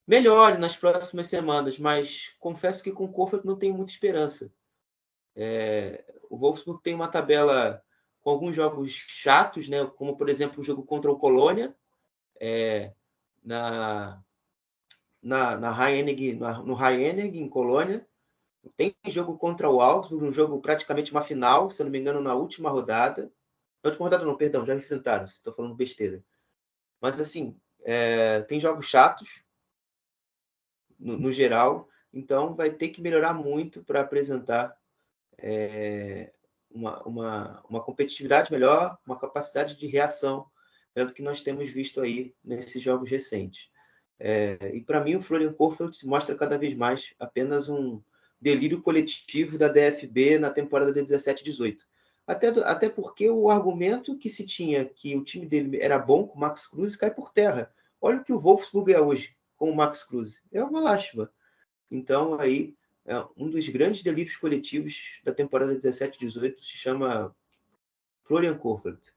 [0.07, 4.51] melhore nas próximas semanas, mas confesso que com o Kofeld não tenho muita esperança.
[5.37, 7.83] É, o Wolfsburg tem uma tabela
[8.23, 11.77] com alguns jogos chatos, né, como por exemplo o jogo contra o Colônia,
[12.41, 12.93] é,
[13.45, 14.23] na,
[15.23, 18.07] na, na Heinig, no Heinig, em Colônia.
[18.77, 22.21] Tem jogo contra o Augsburg, um jogo praticamente uma final, se eu não me engano,
[22.21, 23.33] na última rodada.
[23.83, 26.23] Na última rodada não, perdão, já enfrentaram, estou falando besteira.
[27.01, 29.43] Mas assim, é, tem jogos chatos,
[30.99, 34.77] no, no, geral, então vai ter que melhorar muito para apresentar
[35.39, 36.31] é,
[36.71, 40.50] uma, uma, uma, competitividade melhor, uma capacidade de reação,
[40.95, 43.69] pelo que nós temos visto aí nesses jogos recentes.
[44.19, 48.03] É, e para mim, o Florian Kohfeldt se mostra cada vez mais apenas um
[48.41, 51.79] delírio coletivo da DFB na temporada de 17-18.
[52.27, 56.37] Até, até porque o argumento que se tinha que o time dele era bom com
[56.37, 57.73] o Max Cruz cai por terra.
[58.01, 60.41] Olha o que o Wolfsburg é hoje com o Max Cruz.
[60.53, 61.31] É uma lástima.
[61.91, 62.75] Então, aí,
[63.05, 67.35] é um dos grandes delírios coletivos da temporada 17-18 se chama
[68.23, 69.13] Florian Kohfeldt.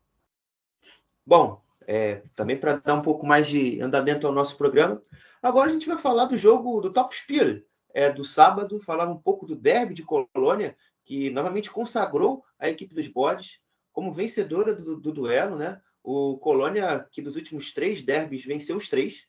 [1.25, 5.01] Bom, é, também para dar um pouco mais de andamento ao nosso programa.
[5.41, 7.61] Agora a gente vai falar do jogo do Top Spiel,
[7.93, 12.93] é, do sábado, falar um pouco do derby de Colônia, que novamente consagrou a equipe
[12.93, 13.59] dos bodes
[13.91, 15.55] como vencedora do, do duelo.
[15.55, 15.79] Né?
[16.03, 19.25] O Colônia, que dos últimos três derbys venceu os três,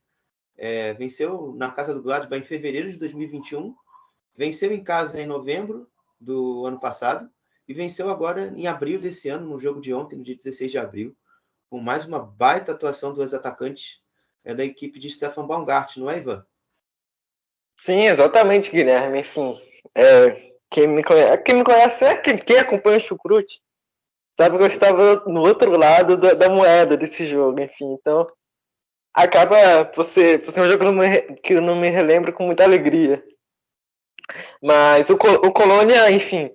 [0.57, 3.75] é, venceu na casa do Gladbach em fevereiro de 2021,
[4.37, 5.89] venceu em casa em novembro
[6.21, 7.31] do ano passado
[7.69, 10.79] e venceu agora em abril desse ano, no jogo de ontem, no dia 16 de
[10.79, 11.17] abril
[11.75, 14.01] com mais uma baita atuação dos atacantes
[14.45, 16.47] é, da equipe de Stefan Baumgart, não é, Ivan?
[17.77, 19.19] Sim, exatamente, Guilherme.
[19.19, 19.61] Enfim,
[19.93, 23.61] é, quem, me conhece, quem me conhece é quem, quem acompanha o Chucrute.
[24.39, 27.93] Sabe que eu estava no outro lado da, da, moeda desse jogo, enfim.
[27.95, 28.25] Então,
[29.13, 32.63] acaba você, você é um jogo que eu, que eu não me relembro com muita
[32.63, 33.21] alegria.
[34.63, 36.53] Mas o, o Colônia, enfim,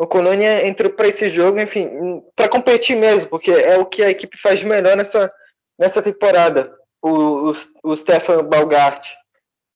[0.00, 4.08] o Colônia entrou para esse jogo, enfim, para competir mesmo, porque é o que a
[4.08, 5.30] equipe faz de melhor nessa,
[5.78, 6.74] nessa temporada.
[7.02, 7.52] O, o,
[7.84, 9.10] o Stefan Balgart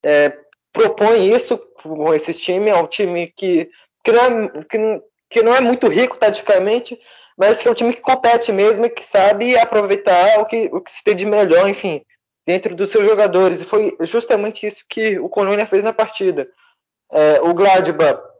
[0.02, 0.34] é,
[0.72, 3.68] propõe isso com esse time, é um time que,
[4.02, 6.98] que, não é, que, que não é muito rico taticamente,
[7.36, 10.80] mas que é um time que compete mesmo e que sabe aproveitar o que, o
[10.80, 12.02] que se tem de melhor, enfim,
[12.46, 13.60] dentro dos seus jogadores.
[13.60, 16.48] E foi justamente isso que o Colônia fez na partida.
[17.12, 18.33] É, o Gladbach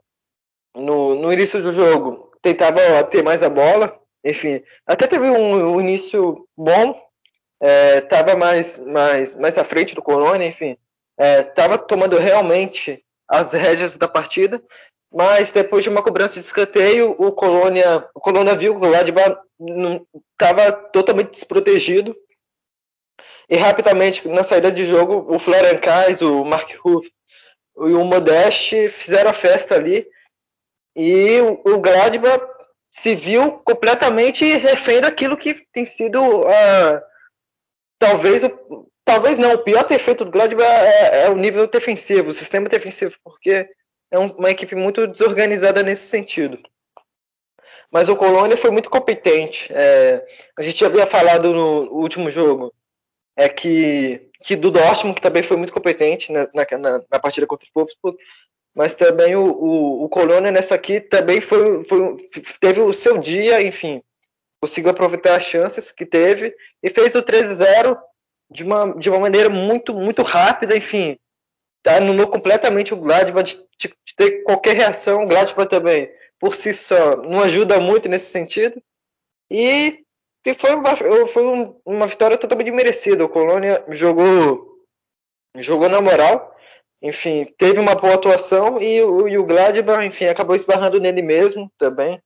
[0.75, 5.81] no, no início do jogo tentava ter mais a bola, enfim, até teve um, um
[5.81, 6.99] início bom,
[7.61, 10.77] estava é, mais, mais, mais à frente do Colônia, enfim,
[11.17, 14.61] estava é, tomando realmente as rédeas da partida,
[15.11, 19.39] mas depois de uma cobrança de escanteio, o Colônia, o Colônia viu que o Gladbach
[20.31, 22.15] estava totalmente desprotegido.
[23.47, 27.09] E rapidamente na saída de jogo o Florian Kays, o Mark Ruff
[27.77, 30.07] e o Modeste fizeram a festa ali
[30.95, 32.45] e o, Gladbach
[32.89, 37.01] se viu completamente refém daquilo que tem sido uh,
[37.99, 42.33] talvez o, talvez não o pior defeito do Gladbach é, é, o nível defensivo, o
[42.33, 43.69] sistema defensivo, porque
[44.11, 46.57] é um, uma equipe muito desorganizada nesse sentido.
[47.91, 49.71] Mas o Colônia foi muito competente.
[49.71, 50.25] É,
[50.57, 52.73] a gente havia falado no último jogo
[53.37, 57.67] é que, que do Dortmund, que também foi muito competente na, na, na partida contra
[57.67, 58.17] o Wolfsburg,
[58.75, 63.61] mas também o, o, o Colônia nessa aqui também foi, foi, teve o seu dia,
[63.61, 64.03] enfim,
[64.61, 67.97] conseguiu aproveitar as chances que teve e fez o 13-0
[68.51, 71.17] de uma, de uma maneira muito, muito rápida, enfim,
[71.81, 76.73] tá, anulou completamente o Gladbach de, de, ter qualquer reação, o Gladbach também, por si
[76.73, 78.81] só, não ajuda muito nesse sentido,
[79.49, 80.05] e
[80.45, 81.43] e foi uma, foi
[81.83, 83.25] uma vitória totalmente merecida.
[83.25, 84.77] O Colônia jogou,
[85.57, 86.54] jogou na moral,
[87.05, 91.71] enfim, teve uma boa atuação e o, e o Gladbach, enfim, acabou esbarrando nele mesmo
[91.77, 92.19] também.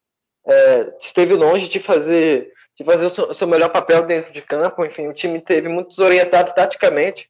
[0.47, 4.41] É, esteve longe de fazer, de fazer o seu, o seu, melhor papel dentro de
[4.41, 4.85] campo.
[4.85, 7.29] Enfim, o time teve muito desorientado taticamente,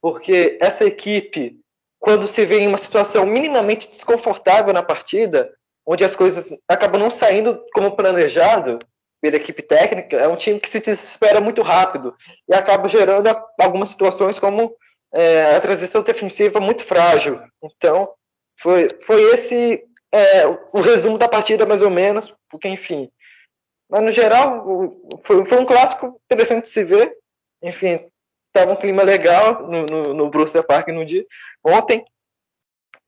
[0.00, 1.60] porque essa equipe,
[2.00, 5.52] quando se vê em uma situação minimamente desconfortável na partida,
[5.86, 8.78] onde as coisas acabam não saindo como planejado,
[9.20, 12.14] pela equipe técnica, é um time que se desespera muito rápido
[12.48, 13.28] e acaba gerando
[13.58, 14.74] algumas situações como
[15.14, 17.40] é, a transição defensiva muito frágil.
[17.62, 18.12] Então,
[18.58, 23.10] foi, foi esse é, o resumo da partida, mais ou menos, porque, enfim.
[23.88, 24.64] Mas, no geral,
[25.22, 27.16] foi, foi um clássico interessante de se ver.
[27.62, 28.06] Enfim,
[28.48, 31.24] estava um clima legal no, no, no Borussia Park no dia,
[31.64, 32.04] ontem.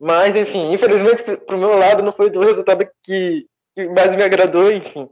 [0.00, 4.22] Mas, enfim, infelizmente, para o meu lado, não foi do resultado que, que mais me
[4.22, 5.08] agradou, enfim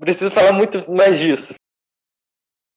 [0.00, 1.54] preciso falar muito mais disso.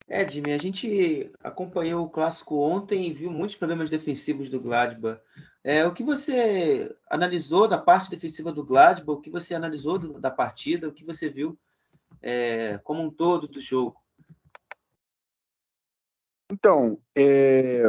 [0.08, 5.22] É, Jimmy, a gente acompanhou o clássico ontem e viu muitos problemas defensivos do Gladbach.
[5.64, 9.18] É, o que você analisou da parte defensiva do Gladbach?
[9.18, 10.88] O que você analisou do, da partida?
[10.88, 11.58] O que você viu
[12.22, 13.96] é, como um todo do jogo?
[16.52, 17.84] Então, é...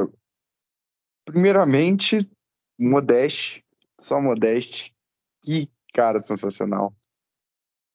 [1.24, 2.30] primeiramente,
[2.78, 3.64] Modeste,
[4.00, 4.94] só Modeste.
[5.42, 6.94] Que cara sensacional.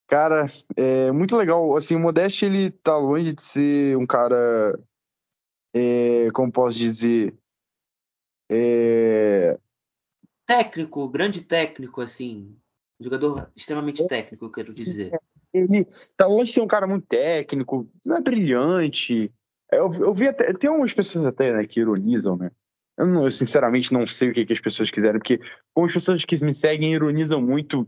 [0.09, 1.77] Cara, é muito legal.
[1.77, 4.35] Assim, o Modeste, ele tá longe de ser um cara.
[5.73, 7.37] É, como posso dizer?
[8.51, 9.55] É...
[10.47, 12.57] Técnico, grande técnico, assim.
[12.99, 15.11] Jogador extremamente técnico, eu quero dizer.
[15.53, 15.85] Ele
[16.17, 19.31] tá longe de ser um cara muito técnico, não é brilhante.
[19.71, 20.51] Eu, eu vi até.
[20.53, 22.51] Tem algumas pessoas até né, que ironizam, né?
[22.97, 25.39] Eu, não, eu, sinceramente não sei o que, que as pessoas quiserem, porque
[25.71, 27.87] como as pessoas que me seguem ironizam muito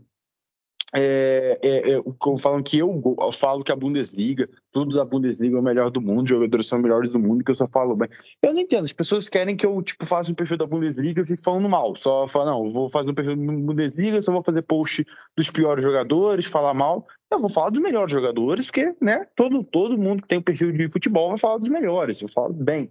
[0.94, 2.02] é, é, é,
[2.38, 6.00] falam que eu, eu, falo que a Bundesliga, todos a Bundesliga é o melhor do
[6.00, 8.08] mundo, os jogadores são melhores do mundo, que eu só falo bem.
[8.42, 11.24] Eu não entendo, as pessoas querem que eu tipo faça um perfil da Bundesliga e
[11.24, 11.96] fique falando mal.
[11.96, 15.82] Só falo, não, vou fazer um perfil da Bundesliga, só vou fazer post dos piores
[15.82, 17.06] jogadores, falar mal.
[17.30, 20.70] Eu vou falar dos melhores jogadores, porque, né, todo, todo mundo que tem um perfil
[20.72, 22.90] de futebol vai falar dos melhores, eu falo bem.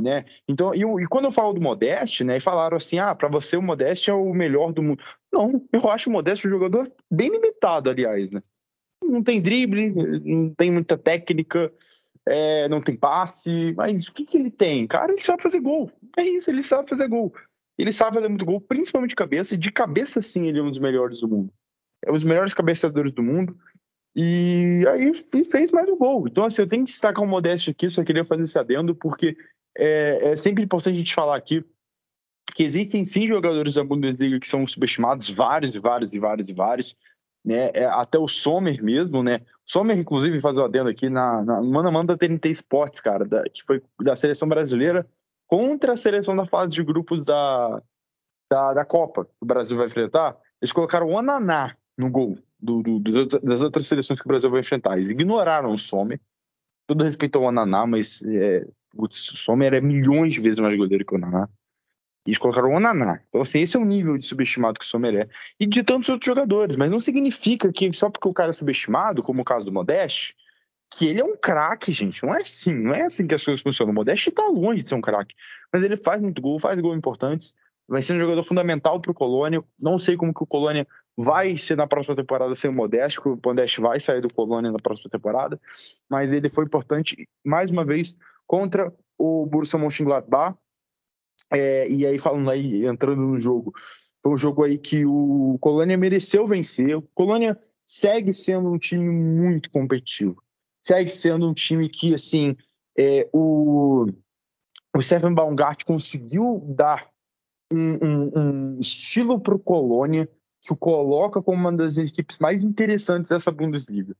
[0.00, 0.24] Né?
[0.48, 3.56] Então, e, e, quando eu falo do Modeste, né, e falaram assim, ah, para você
[3.56, 5.02] o Modeste é o melhor do mundo.
[5.32, 8.40] Não, eu acho o Modeste um jogador bem limitado, aliás, né?
[9.02, 9.90] Não tem drible,
[10.24, 11.72] não tem muita técnica,
[12.28, 14.86] é, não tem passe, mas o que, que ele tem?
[14.86, 15.90] Cara, ele sabe fazer gol.
[16.16, 17.34] É isso, ele sabe fazer gol.
[17.76, 20.68] Ele sabe fazer muito gol, principalmente de cabeça, e de cabeça sim ele é um
[20.68, 21.52] dos melhores do mundo.
[22.04, 23.56] É um dos melhores cabeceadores do mundo.
[24.14, 25.12] E aí
[25.44, 26.26] fez mais um gol.
[26.26, 29.36] Então, assim, eu tenho que destacar o Modeste aqui, só queria fazer esse adendo, porque
[29.76, 31.64] é, é sempre importante a gente falar aqui
[32.54, 36.52] que existem sim jogadores da Bundesliga que são subestimados, vários e vários e vários e
[36.52, 36.96] vários,
[37.44, 37.70] né?
[37.74, 39.40] É, até o Sommer mesmo, né?
[39.66, 43.24] Sommer, inclusive, faz o adendo aqui na, na mano a mano da TNT Sports, cara,
[43.24, 45.06] da, que foi da seleção brasileira
[45.46, 47.82] contra a seleção da fase de grupos da,
[48.50, 50.36] da, da Copa que o Brasil vai enfrentar.
[50.60, 54.60] Eles colocaram o Ananá no gol do, do, das outras seleções que o Brasil vai
[54.60, 54.94] enfrentar.
[54.94, 56.20] Eles ignoraram o Sommer.
[56.88, 61.04] Todo respeito ao Ananá, mas é, Putz, o Sommer é milhões de vezes mais goleiro
[61.04, 61.48] que o Naná.
[62.26, 63.20] E eles colocaram o Onaná.
[63.28, 65.28] Então, assim, esse é o nível de subestimado que o Sommer é.
[65.60, 66.74] E de tantos outros jogadores.
[66.74, 70.34] Mas não significa que só porque o cara é subestimado, como o caso do Modeste,
[70.92, 72.24] que ele é um craque, gente.
[72.24, 72.74] Não é assim.
[72.74, 73.92] Não é assim que as coisas funcionam.
[73.92, 75.34] O Modeste tá longe de ser um craque.
[75.72, 77.54] Mas ele faz muito gol, faz gol importantes.
[77.86, 79.62] Vai ser um jogador fundamental pro Colônia.
[79.78, 80.86] Não sei como que o Colônia
[81.20, 84.78] vai ser na próxima temporada sem o Modeste, o Modeste vai sair do Colônia na
[84.78, 85.60] próxima temporada.
[86.08, 90.56] Mas ele foi importante, mais uma vez, contra o Borussia Mönchengladbach.
[91.52, 93.74] É, e aí, falando aí, entrando no jogo,
[94.22, 96.96] foi um jogo aí que o Colônia mereceu vencer.
[96.96, 100.40] O Colônia segue sendo um time muito competitivo.
[100.80, 102.56] Segue sendo um time que, assim,
[102.96, 104.06] é, o,
[104.94, 107.10] o Stephen Baumgart conseguiu dar
[107.72, 110.28] um, um, um estilo para o Colônia
[110.68, 114.14] que o coloca como uma das equipes mais interessantes dessa Bundesliga.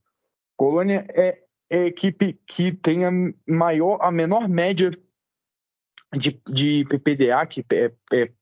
[0.57, 3.11] Colônia é é a equipe que tem a
[3.46, 4.90] maior, a menor média
[6.16, 8.32] de, de PPDA, que é, é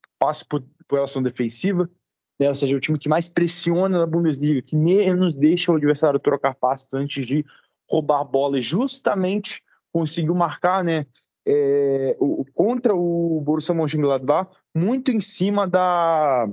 [0.48, 1.90] por, por ação defensiva,
[2.38, 2.48] né?
[2.48, 6.20] ou seja, é o time que mais pressiona na Bundesliga, que menos deixa o adversário
[6.20, 7.44] trocar passes antes de
[7.90, 11.06] roubar bola, e justamente conseguiu marcar, né,
[11.46, 16.48] é, o, contra o Borussia Mönchengladbach, muito em cima da,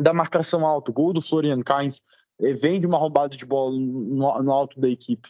[0.00, 0.90] da marcação alta.
[0.90, 2.02] Gol do Florian Kainz
[2.40, 5.28] é, vem de uma roubada de bola no, no alto da equipe.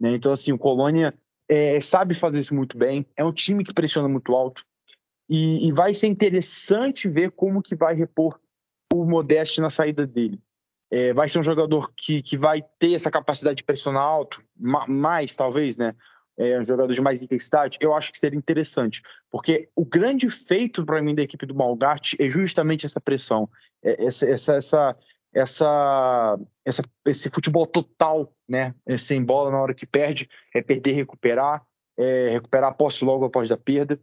[0.00, 0.14] Né?
[0.14, 1.14] Então, assim, o Colônia
[1.48, 4.64] é, sabe fazer isso muito bem, é um time que pressiona muito alto
[5.28, 8.38] e, e, vai ser interessante ver como que vai repor
[8.92, 10.38] o Modeste na saída dele.
[10.90, 15.34] É, vai ser um jogador que, que vai ter essa capacidade de pressionar alto, mais,
[15.34, 15.94] talvez, né?
[16.38, 19.02] É, um jogador de mais intensidade, eu acho que seria interessante.
[19.30, 23.48] Porque o grande feito para mim da equipe do Malgatti é justamente essa pressão,
[23.82, 24.96] é, essa, essa, essa,
[25.34, 28.74] essa, essa, esse futebol total, né?
[28.86, 31.62] É, sem bola na hora que perde, é perder, recuperar,
[31.98, 34.00] é, recuperar a posse logo após a perda.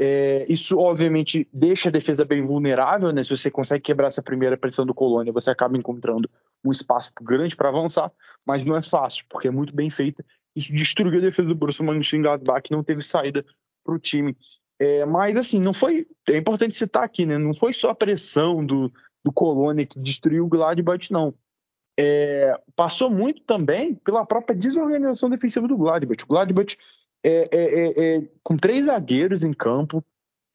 [0.00, 3.24] É, isso, obviamente, deixa a defesa bem vulnerável, né?
[3.24, 6.30] Se você consegue quebrar essa primeira pressão do Colônia, você acaba encontrando
[6.64, 8.10] um espaço grande para avançar,
[8.46, 10.24] mas não é fácil, porque é muito bem feita.
[10.58, 13.44] Isso destruiu a defesa do Borussia Mönchengladbach, não teve saída
[13.84, 14.36] para o time.
[14.78, 16.06] É, mas, assim, não foi...
[16.28, 17.38] É importante citar aqui, né?
[17.38, 18.92] Não foi só a pressão do,
[19.24, 21.34] do Colônia que destruiu o Gladbach, não.
[21.98, 26.22] É, passou muito também pela própria desorganização defensiva do Gladbach.
[26.22, 26.76] O Gladbach
[27.24, 30.04] é, é, é, é, com três zagueiros em campo,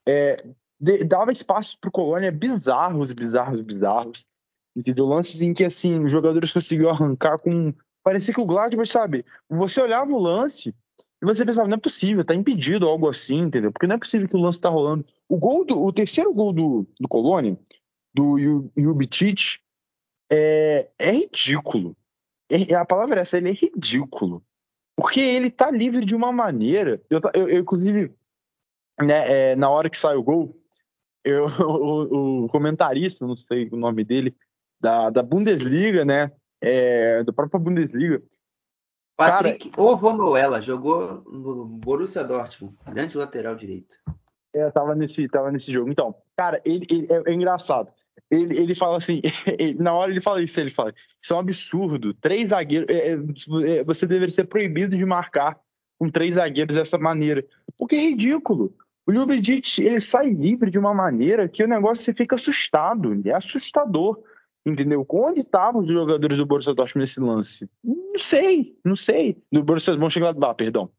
[0.08, 0.46] é,
[0.80, 4.28] de, dava espaço para o Colônia bizarros, bizarros, bizarros.
[4.76, 5.06] Entendeu?
[5.06, 7.74] Lances em que assim, os jogadores conseguiam arrancar com.
[8.04, 9.26] Parecia que o Gladbach, sabe?
[9.50, 10.76] Você olhava o lance
[11.22, 13.72] e você pensava, não é possível, tá impedido algo assim, entendeu?
[13.72, 15.06] Porque não é possível que o lance tá rolando.
[15.30, 15.82] O gol do.
[15.82, 17.58] O terceiro gol do, do Colônia,
[18.14, 18.38] do
[18.78, 19.60] Jubicic,
[20.30, 21.96] é, é ridículo.
[22.50, 24.44] É, a palavra é essa, ele é ridículo.
[24.98, 27.02] Porque ele tá livre de uma maneira.
[27.10, 28.14] Eu, eu, eu inclusive,
[29.00, 30.56] né, é, na hora que sai o gol,
[31.24, 34.36] eu, o, o, comentarista, não sei o nome dele,
[34.80, 36.32] da, da Bundesliga, né?
[36.64, 38.22] É, da própria Bundesliga.
[39.16, 43.96] Patrick Ovonoela jogou no Borussia Dortmund, grande lateral direito.
[44.54, 45.90] É, tava nesse, tava nesse jogo.
[45.90, 47.92] Então, cara, ele, ele é, é, engraçado.
[48.30, 49.20] Ele, ele fala assim,
[49.60, 52.14] ele, na hora ele fala isso, ele fala, isso é um absurdo.
[52.14, 55.60] Três zagueiros, é, é, é, você deveria ser proibido de marcar
[56.00, 57.44] com três zagueiros dessa maneira.
[57.78, 58.76] Porque é ridículo.
[59.06, 63.22] O Ljubicic, ele sai livre de uma maneira que o negócio você fica assustado.
[63.26, 64.22] É assustador.
[64.66, 65.06] Entendeu?
[65.10, 67.70] Onde estavam os jogadores do Borussia Dortmund nesse lance?
[67.84, 69.44] Não sei, não sei.
[69.52, 70.90] Do Borussia Mönchengladbach, perdão.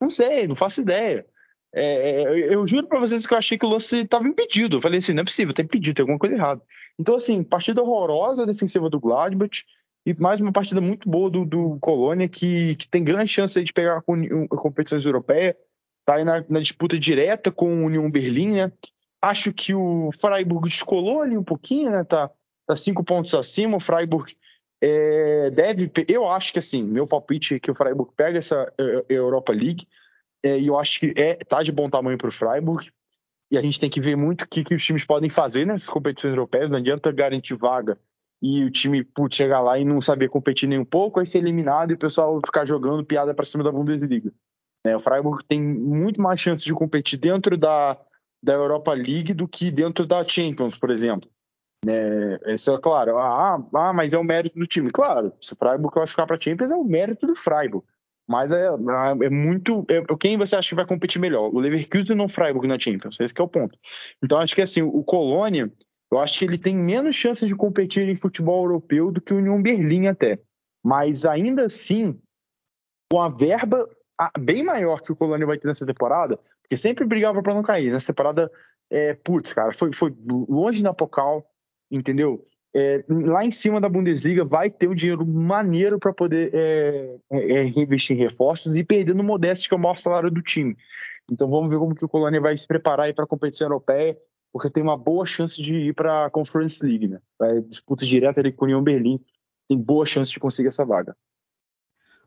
[0.00, 1.26] Não sei, não faço ideia.
[1.74, 4.76] É, é eu juro para vocês que eu achei que o lance estava impedido.
[4.76, 6.62] Eu falei assim, não é possível, tá impedido, tem alguma coisa errada.
[6.98, 9.64] Então, assim, partida horrorosa defensiva do Gladbach
[10.04, 13.72] e mais uma partida muito boa do, do Colônia, que, que tem grande chance de
[13.72, 15.54] pegar com competições europeias.
[16.04, 18.72] Tá aí na, na, disputa direta com o União Berlim, né?
[19.20, 22.02] Acho que o Freiburg descolou ali um pouquinho, né?
[22.02, 22.28] Tá,
[22.74, 23.76] tá cinco pontos acima.
[23.76, 24.34] O Freiburg
[24.82, 25.90] é, deve.
[26.08, 29.86] Eu acho que assim, meu palpite é que o Freiburg pega essa é, Europa League.
[30.44, 32.90] É, e eu acho que é, tá de bom tamanho para o Freiburg.
[33.50, 35.88] E a gente tem que ver muito o que, que os times podem fazer nessas
[35.88, 36.70] competições europeias.
[36.70, 37.98] Não adianta garantir vaga
[38.42, 41.38] e o time putz, chegar lá e não saber competir nem um pouco, aí ser
[41.38, 44.32] eliminado e o pessoal ficar jogando piada para cima da Bundesliga.
[44.84, 47.96] É, o Freiburg tem muito mais chance de competir dentro da,
[48.42, 51.30] da Europa League do que dentro da Champions, por exemplo.
[51.86, 53.18] É, isso é claro.
[53.18, 54.90] Ah, ah, mas é o mérito do time.
[54.90, 57.84] Claro, se o Freiburg vai ficar para Champions, é o mérito do Freiburg.
[58.28, 59.84] Mas é, é muito.
[59.90, 61.52] É, quem você acha que vai competir melhor?
[61.52, 63.18] O Leverkusen ou o Freiburg na Champions?
[63.20, 63.76] Esse é o ponto.
[64.22, 65.70] Então acho que assim, o Colônia,
[66.10, 69.38] eu acho que ele tem menos chances de competir em futebol europeu do que o
[69.38, 70.40] União Berlim até.
[70.84, 72.18] Mas ainda assim,
[73.10, 73.88] com a verba
[74.38, 77.90] bem maior que o Colônia vai ter nessa temporada, porque sempre brigava para não cair.
[77.90, 78.50] Nessa temporada,
[78.90, 80.14] é, putz, cara, foi, foi
[80.48, 81.44] longe na Pocal,
[81.92, 82.44] entendeu?
[82.74, 87.52] é, lá em cima da Bundesliga vai ter um dinheiro maneiro para poder é, é,
[87.58, 88.84] é, reinvestir em reforços e
[89.14, 90.76] no Modeste, que é o maior salário do time.
[91.30, 94.16] Então vamos ver como que o Colônia vai se preparar para a competição europeia,
[94.50, 97.20] porque tem uma boa chance de ir para a Conference League, né?
[97.38, 99.20] Vai disputa direta ali com o União Berlim,
[99.68, 101.14] tem boa chance de conseguir essa vaga.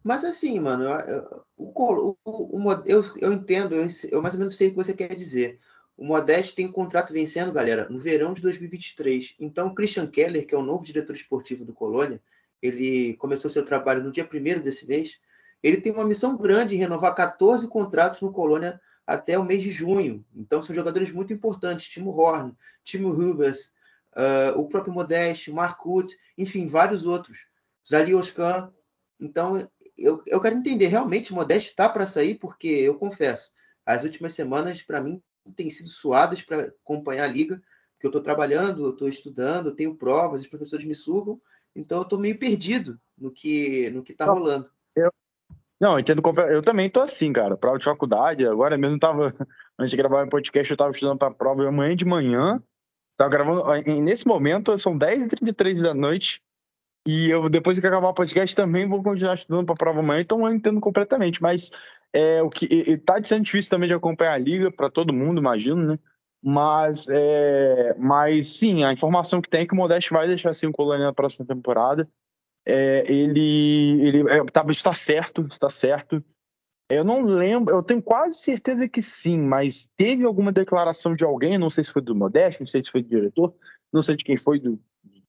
[0.04, 4.56] Mas assim, mano, eu, o, o, o, eu, eu entendo, eu, eu mais ou menos
[4.56, 5.60] sei o que você quer dizer.
[5.98, 9.36] O Modeste tem um contrato vencendo, galera, no verão de 2023.
[9.40, 12.22] Então, o Christian Keller, que é o novo diretor esportivo do Colônia,
[12.62, 15.18] ele começou seu trabalho no dia 1 desse mês.
[15.64, 19.72] Ele tem uma missão grande em renovar 14 contratos no Colônia até o mês de
[19.72, 20.26] junho.
[20.36, 21.88] Então, são jogadores muito importantes.
[21.88, 23.72] Timo Horn, Timo Rubers,
[24.16, 25.52] uh, o próprio Modeste,
[25.86, 27.38] Wood, enfim, vários outros.
[27.88, 28.70] Zali Oscan.
[29.18, 32.36] Então, eu, eu quero entender, realmente Modeste está para sair?
[32.36, 33.52] Porque, eu confesso,
[33.86, 35.22] as últimas semanas, para mim,
[35.54, 37.62] têm sido suadas para acompanhar a liga,
[37.94, 41.40] porque eu estou trabalhando, eu estou estudando, eu tenho provas, os professores me sugam,
[41.76, 44.70] então eu estou meio perdido no que no que está rolando.
[44.96, 45.12] Eu,
[45.80, 46.22] não, entendo.
[46.50, 47.58] Eu também estou assim, cara.
[47.58, 49.34] Prova de faculdade, agora mesmo estava
[49.78, 52.62] antes de gravar o podcast, eu estava estudando para a prova amanhã de manhã.
[53.18, 53.64] Tava gravando.
[54.02, 56.42] Nesse momento, são 10h33 da noite.
[57.08, 60.22] E eu, depois que acabar o podcast, também vou continuar estudando para a prova amanhã,
[60.22, 61.42] então eu entendo completamente.
[61.42, 61.70] Mas
[62.12, 65.86] é, o que está sendo difícil também de acompanhar a liga para todo mundo, imagino,
[65.86, 66.00] né?
[66.42, 70.68] Mas, é, mas sim, a informação que tem é que o Modeste vai deixar assim
[70.68, 72.08] o Colônia na próxima temporada.
[72.66, 76.24] é, ele, ele é, tá, está certo, está certo.
[76.90, 81.58] Eu não lembro, eu tenho quase certeza que sim, mas teve alguma declaração de alguém,
[81.58, 83.56] não sei se foi do Modeste, não sei se foi do diretor,
[83.92, 84.80] não sei de quem foi, do,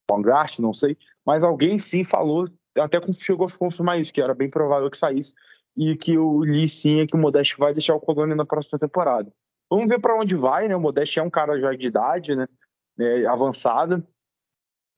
[0.09, 2.47] do não sei, mas alguém sim falou,
[2.77, 5.35] até chegou a confirmar isso, que era bem provável que saísse,
[5.77, 8.79] e que o Lee sim é que o Modeste vai deixar o Colônia na próxima
[8.79, 9.31] temporada.
[9.69, 10.77] Vamos ver para onde vai, né?
[10.77, 12.47] O Modeste é um cara já de idade, né?
[12.99, 14.03] É, avançada.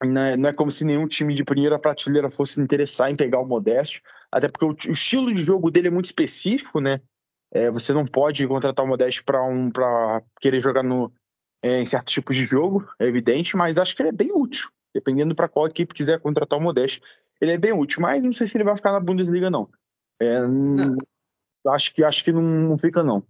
[0.04, 3.40] Não é, não é, como se nenhum time de primeira prateleira fosse interessar em pegar
[3.40, 7.00] o Modeste, até porque o, o estilo de jogo dele é muito específico, né?
[7.50, 9.70] É, você não pode contratar o Modeste para um,
[10.40, 11.10] querer jogar no,
[11.62, 14.68] é, em certos tipos de jogo, é evidente, mas acho que ele é bem útil.
[14.94, 17.02] Dependendo para qual equipe quiser contratar o Modeste,
[17.40, 19.68] ele é bem útil, mas não sei se ele vai ficar na Bundesliga, não.
[20.20, 20.96] É, não.
[21.66, 23.24] Acho que acho que não, não fica, não.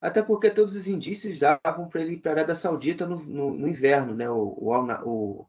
[0.00, 3.54] Até porque todos os indícios davam para ele ir para a Arábia Saudita no, no,
[3.54, 4.28] no, inverno, né?
[4.28, 4.54] O,
[5.02, 5.46] o,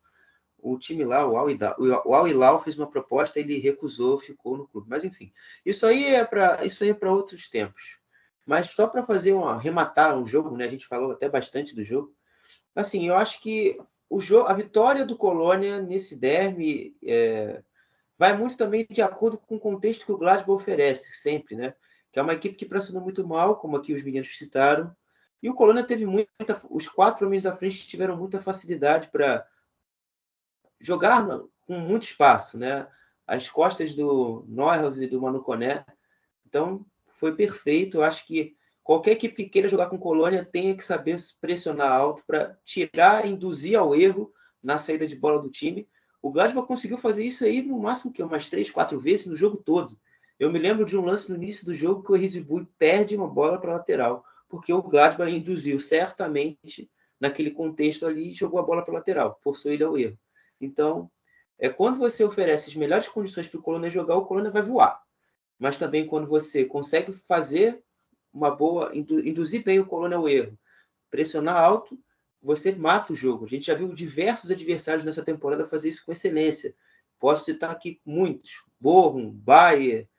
[0.59, 4.87] o, time lá, o Al Hilal, fez uma proposta, ele recusou, ficou no clube.
[4.89, 5.31] Mas enfim,
[5.65, 7.97] isso aí é para é outros tempos.
[8.45, 10.65] Mas só para fazer um arrematar um jogo, né?
[10.65, 12.15] A gente falou até bastante do jogo.
[12.73, 13.77] Assim, eu acho que
[14.09, 17.63] o jogo, a vitória do Colônia nesse derby é,
[18.17, 21.73] vai muito também de acordo com o contexto que o Glasgow oferece sempre, né?
[22.15, 24.95] que é uma equipe que pressionou muito mal, como aqui os meninos citaram.
[25.43, 26.61] E o Colônia teve muita.
[26.69, 29.45] Os quatro homens da frente tiveram muita facilidade para
[30.79, 31.27] jogar
[31.67, 32.87] com muito espaço, né?
[33.27, 35.85] As costas do Neuhaus e do Manu Coné.
[36.47, 37.97] Então, foi perfeito.
[37.97, 38.55] Eu acho que
[38.85, 43.77] qualquer equipe que queira jogar com Colônia tem que saber pressionar alto para tirar, induzir
[43.77, 44.31] ao erro
[44.61, 45.89] na saída de bola do time.
[46.21, 49.57] O Gladbach conseguiu fazer isso aí no máximo que umas três, quatro vezes no jogo
[49.57, 49.99] todo.
[50.39, 53.27] Eu me lembro de um lance no início do jogo que o Rizibui perde uma
[53.27, 56.87] bola para lateral, porque o Gladbach induziu certamente
[57.19, 60.17] naquele contexto ali e jogou a bola para lateral, forçou ele ao erro.
[60.61, 61.09] Então,
[61.57, 65.01] é quando você oferece as melhores condições para o Colônia jogar, o Colônia vai voar.
[65.57, 67.83] Mas também quando você consegue fazer
[68.35, 70.59] uma boa, induzir bem o Colônia ao erro,
[71.09, 71.97] pressionar alto,
[72.41, 73.45] você mata o jogo.
[73.45, 76.75] A gente já viu diversos adversários nessa temporada fazer isso com excelência.
[77.17, 80.09] Posso citar aqui muitos: Bochum, Bayer,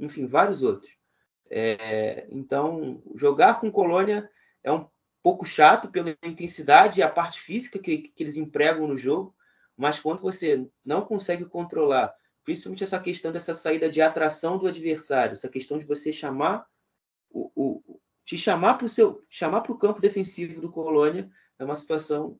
[0.00, 0.90] enfim, vários outros.
[1.48, 4.28] É, então, jogar com Colônia
[4.64, 4.88] é um
[5.22, 9.34] pouco chato pela intensidade e a parte física que, que eles empregam no jogo,
[9.76, 12.12] mas quando você não consegue controlar,
[12.44, 16.66] principalmente essa questão dessa saída de atração do adversário, essa questão de você chamar
[17.30, 21.64] o, o te chamar para o seu chamar para o campo defensivo do Colônia é
[21.64, 22.38] uma situação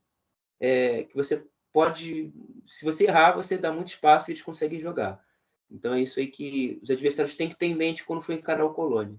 [0.60, 2.32] é, que você pode,
[2.66, 5.24] se você errar, você dá muito espaço e eles conseguem jogar.
[5.70, 8.64] Então é isso aí que os adversários têm que ter em mente quando for encarar
[8.64, 9.16] o Colônia.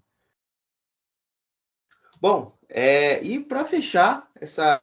[2.20, 4.82] Bom, é, e para fechar essa,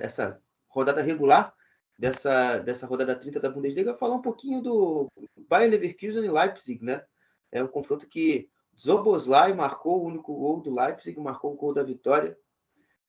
[0.00, 1.52] essa rodada regular,
[1.98, 5.10] dessa, dessa rodada 30 da Bundesliga, falar um pouquinho do
[5.48, 7.04] Bayern Leverkusen e Leipzig, né?
[7.50, 8.48] É um confronto que
[8.80, 12.38] Zoboslai marcou o único gol do Leipzig, marcou o gol da vitória.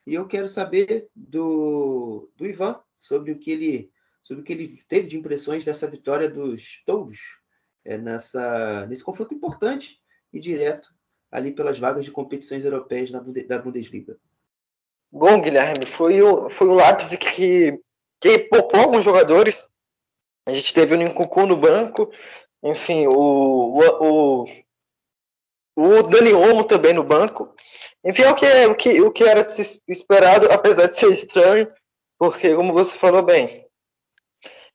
[0.05, 3.91] E eu quero saber do, do Ivan sobre o que ele
[4.21, 7.19] sobre o que ele teve de impressões dessa vitória dos touros
[7.85, 9.99] é, nessa, nesse confronto importante
[10.31, 10.93] e direto
[11.31, 14.17] ali pelas vagas de competições europeias da Bundesliga.
[15.11, 17.81] Bom, Guilherme, foi o, foi o Leipzig que,
[18.19, 19.67] que poupou alguns jogadores.
[20.45, 22.11] A gente teve o Nkunku no banco,
[22.63, 24.45] enfim, o, o,
[25.79, 27.53] o Dani Olmo também no banco.
[28.03, 29.45] Enfim, é o que, o que, o que era
[29.87, 31.71] esperado, apesar de ser estranho,
[32.17, 33.65] porque, como você falou bem,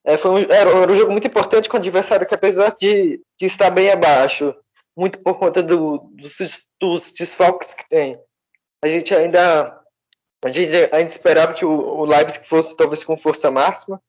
[0.05, 3.21] é, foi um, era, era, um jogo muito importante com o adversário que, apesar de,
[3.39, 4.55] de estar bem abaixo,
[4.97, 8.19] muito por conta do, dos, dos, desfalques que tem,
[8.83, 9.81] a gente ainda
[10.45, 14.01] a gente ainda esperava que o, o Leipzig fosse talvez com força máxima.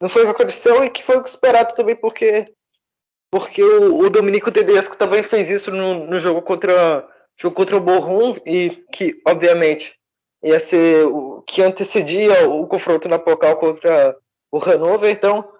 [0.00, 2.44] Não foi o que aconteceu e que foi o esperado também porque
[3.30, 7.80] porque o, o Dominico Tedesco também fez isso no, no jogo contra jogo contra o
[7.80, 9.98] Bochum e que obviamente
[10.42, 14.16] ia ser o que antecedia o confronto na Pocal contra
[14.50, 15.50] o Hannover, então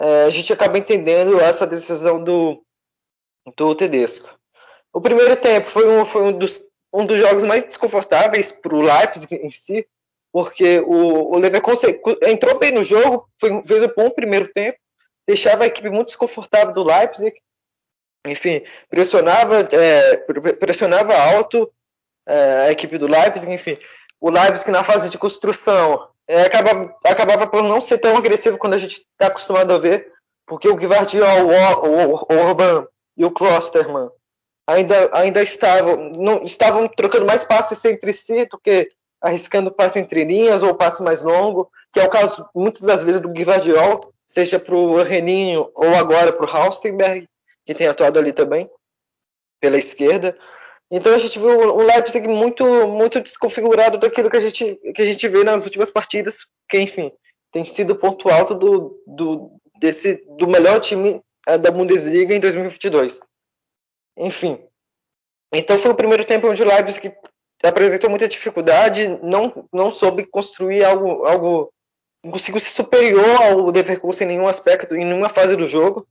[0.00, 2.62] é, a gente acaba entendendo essa decisão do,
[3.56, 4.38] do Tedesco.
[4.92, 6.62] O primeiro tempo foi um, foi um, dos,
[6.92, 9.86] um dos jogos mais desconfortáveis para o Leipzig em si,
[10.32, 14.78] porque o, o Leverkusen entrou bem no jogo, foi, fez um bom primeiro tempo,
[15.28, 17.36] deixava a equipe muito desconfortável do Leipzig,
[18.26, 20.16] enfim, pressionava, é,
[20.54, 21.70] pressionava alto
[22.26, 23.78] é, a equipe do Leipzig, enfim,
[24.18, 28.72] o Leipzig na fase de construção é, acabava, acabava por não ser tão agressivo quando
[28.72, 30.10] a gente está acostumado a ver,
[30.46, 34.08] porque o Guardiol, o, o, o Orban e o Klosterman
[34.66, 38.88] ainda, ainda estavam, não, estavam trocando mais passes entre si do que
[39.20, 43.20] arriscando passe entre linhas ou passe mais longo, que é o caso muitas das vezes
[43.20, 47.26] do Guardiol, seja para o Reninho ou agora para o Haustenberg,
[47.64, 48.70] que tem atuado ali também,
[49.58, 50.38] pela esquerda.
[50.90, 55.04] Então a gente viu um Leipzig muito, muito desconfigurado daquilo que a, gente, que a
[55.04, 57.10] gente vê nas últimas partidas, que enfim,
[57.50, 59.50] tem sido o ponto alto do, do,
[59.80, 63.18] desse, do melhor time é, da Bundesliga em 2022.
[64.18, 64.62] Enfim,
[65.52, 67.14] então foi o primeiro tempo onde o Leipzig
[67.62, 71.72] apresentou muita dificuldade, não, não soube construir algo, algo
[72.22, 76.06] conseguiu ser superior ao Leverkusen em nenhum aspecto, em nenhuma fase do jogo.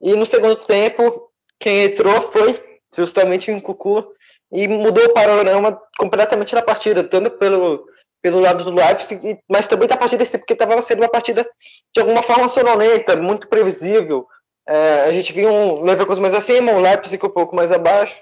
[0.00, 2.58] E no segundo tempo, quem entrou foi
[2.94, 4.06] justamente o Cucu
[4.52, 7.86] e mudou o panorama completamente da partida, tanto pelo,
[8.22, 11.48] pelo lado do Leipzig, mas também da partida si, porque estava sendo uma partida
[11.94, 14.26] de alguma forma sonolenta, muito previsível.
[14.66, 18.20] É, a gente viu um Leverkusen mais acima, o Leipzig um pouco mais abaixo.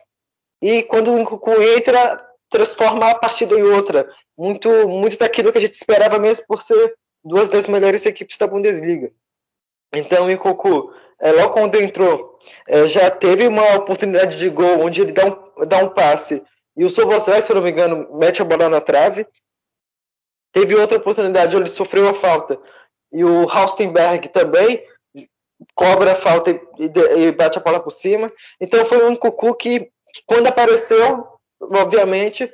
[0.61, 2.17] E quando o Cucu entra,
[2.51, 4.09] transforma a partida em outra.
[4.37, 6.95] Muito, muito daquilo que a gente esperava mesmo por ser
[7.29, 9.13] duas das melhores equipes da Bundesliga.
[9.93, 15.01] Então, o Cucu, é, logo quando entrou, é, já teve uma oportunidade de gol onde
[15.01, 16.43] ele dá um, dá um passe
[16.79, 19.27] e o Soboslai, se eu não me engano, mete a bola na trave.
[20.53, 22.57] Teve outra oportunidade onde ele sofreu a falta
[23.13, 24.85] e o Haustenberg também
[25.75, 26.61] cobra a falta e,
[27.17, 28.29] e, bate a bola por cima.
[28.61, 29.91] Então foi um Cucu que,
[30.25, 31.27] quando apareceu,
[31.61, 32.49] obviamente,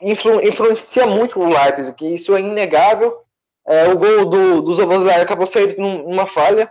[0.00, 3.23] influ, influencia muito o Leipzig, isso é inegável.
[3.66, 6.70] É, o gol do, do Zoboslai acabou saindo numa falha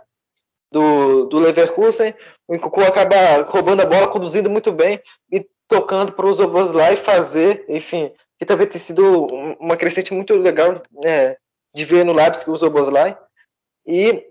[0.70, 2.14] do, do Leverkusen.
[2.46, 7.64] O Cucu acaba roubando a bola, conduzindo muito bem e tocando para o Zoboslai fazer,
[7.68, 9.26] enfim, que também tem sido
[9.58, 11.36] uma crescente muito legal né,
[11.74, 13.16] de ver no Leipzig o Zoboslai.
[13.86, 14.24] E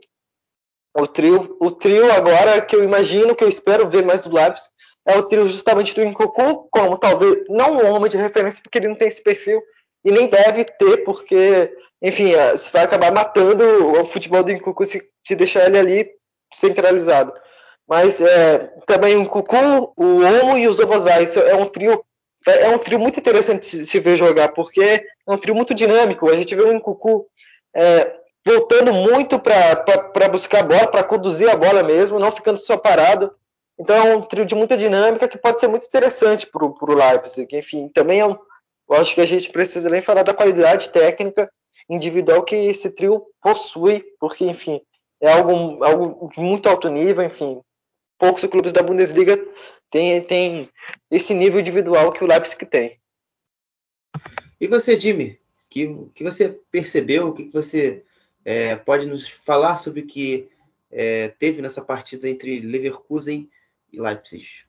[0.95, 4.69] o trio, o trio agora que eu imagino, que eu espero ver mais do Leipzig,
[5.05, 8.87] é o trio justamente do Nkunku, como talvez não um homem de referência, porque ele
[8.87, 9.61] não tem esse perfil,
[10.05, 15.01] e nem deve ter, porque, enfim, se vai acabar matando o futebol do Nkunku se,
[15.37, 16.09] deixar ele ali
[16.53, 17.33] centralizado.
[17.87, 22.03] Mas é, também o Cucu, o Omo e os Obosai, é um trio
[22.45, 26.29] é um trio muito interessante se ver jogar, porque é um trio muito dinâmico.
[26.29, 27.25] A gente vê o Nkuku
[27.73, 32.75] é, voltando muito para buscar a bola, para conduzir a bola mesmo, não ficando só
[32.75, 33.31] parado.
[33.79, 37.57] Então é um trio de muita dinâmica que pode ser muito interessante para o Leipzig.
[37.57, 38.35] Enfim, também é um,
[38.89, 41.49] eu acho que a gente precisa nem falar da qualidade técnica
[41.93, 44.81] individual que esse trio possui, porque, enfim,
[45.21, 47.61] é algo, algo de muito alto nível, enfim.
[48.17, 49.37] Poucos clubes da Bundesliga
[49.89, 50.69] têm, têm
[51.09, 52.99] esse nível individual que o Leipzig tem.
[54.59, 55.39] E você, Jimmy,
[55.69, 58.03] que que você percebeu, o que você
[58.45, 60.49] é, pode nos falar sobre o que
[60.91, 63.49] é, teve nessa partida entre Leverkusen
[63.91, 64.65] e Leipzig?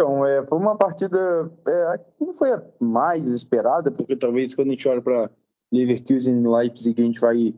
[0.00, 4.70] Então, é, foi uma partida é, não foi a mais esperada, porque talvez quando a
[4.70, 5.30] gente olha para
[5.70, 7.54] Leverkusen e Leipzig, a gente vai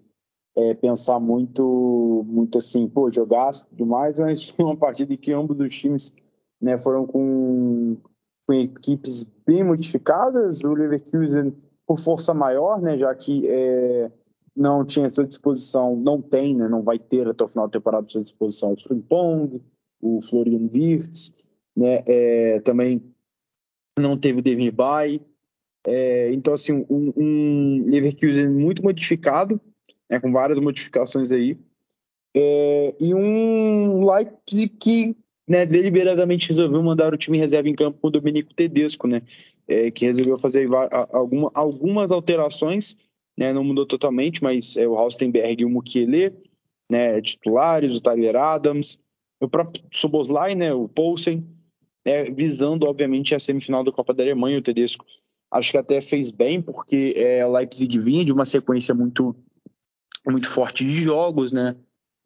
[0.56, 5.32] é, pensar muito, muito assim, pô, jogar tudo mais, mas foi uma partida em que
[5.32, 6.12] ambos os times
[6.60, 7.96] né, foram com,
[8.44, 10.64] com equipes bem modificadas.
[10.64, 11.54] O Leverkusen
[11.86, 14.10] por força maior, né, já que é,
[14.56, 17.72] não tinha à sua disposição, não tem, né, não vai ter até o final da
[17.72, 19.62] temporada à sua disposição o Frimpong,
[20.00, 21.41] o Florian Wirtz,
[21.76, 23.02] né, é, também
[23.98, 25.20] não teve o Devin Bay,
[25.86, 29.60] é, então assim, um, um Leverkusen muito modificado,
[30.10, 31.58] né, com várias modificações aí,
[32.34, 35.16] é, e um Leipzig que
[35.46, 39.22] né, deliberadamente resolveu mandar o time reserva em campo com o Domenico Tedesco, né,
[39.66, 40.68] é, que resolveu fazer
[41.10, 42.96] alguma, algumas alterações,
[43.36, 46.32] né, não mudou totalmente, mas é, o Haustenberg e o Mukiele,
[46.90, 48.98] né, titulares, o Tyler Adams,
[49.40, 51.44] o próprio Soboslai, né, o Poulsen,
[52.04, 55.04] né, visando, obviamente, a semifinal da Copa da Alemanha, o Tedesco
[55.50, 59.36] acho que até fez bem, porque é, Leipzig vinha de uma sequência muito,
[60.26, 61.76] muito forte de jogos, né,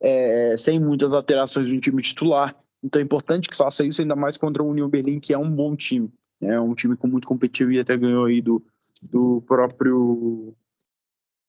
[0.01, 4.37] é, sem muitas alterações no time titular, então é importante que faça isso, ainda mais
[4.37, 6.09] contra o Union Berlin, que é um bom time.
[6.41, 8.65] É um time com muito competitivo e até ganhou aí do,
[9.03, 10.55] do próprio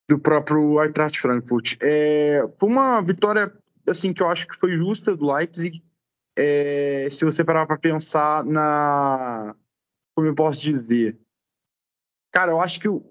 [0.10, 1.76] do próprio Eintracht Frankfurt.
[1.82, 3.54] É, foi uma vitória
[3.86, 5.84] assim que eu acho que foi justa do Leipzig.
[6.38, 9.56] É, se você parar para pensar na
[10.16, 11.18] como eu posso dizer,
[12.32, 13.04] cara, eu acho que o,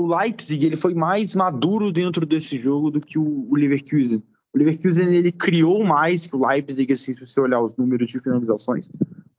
[0.00, 4.22] Leipzig ele foi mais maduro dentro desse jogo do que o, o Leverkusen.
[4.52, 8.18] O Leverkusen ele criou mais que o Leipzig, assim, se você olhar os números de
[8.18, 8.88] finalizações,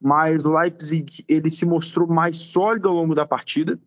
[0.01, 3.79] mas o Leipzig ele se mostrou mais sólido ao longo da partida,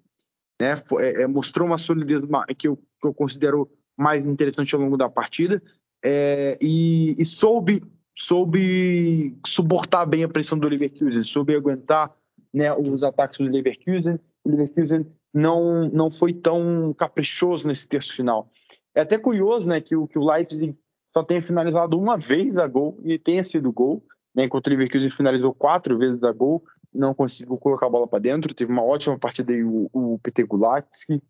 [0.61, 0.75] né?
[0.99, 2.23] É, é, mostrou uma solidez
[2.59, 5.63] que eu, que eu considero mais interessante ao longo da partida
[6.05, 7.83] é, e, e, soube
[8.17, 12.11] soube suportar bem a pressão do Leverkusen, soube aguentar
[12.53, 14.19] né, os ataques do Leverkusen.
[14.43, 18.49] O Leverkusen não não foi tão caprichoso nesse terço final.
[18.95, 20.75] É até curioso, né, que o, que o Leipzig
[21.15, 24.03] só tenha finalizado uma vez a gol e tenha sido gol,
[24.35, 28.19] né, enquanto o Leverkusen finalizou quatro vezes a gol, não conseguiu colocar a bola para
[28.19, 28.55] dentro.
[28.55, 31.23] Teve uma ótima partida aí o, o Peter Gulatsky,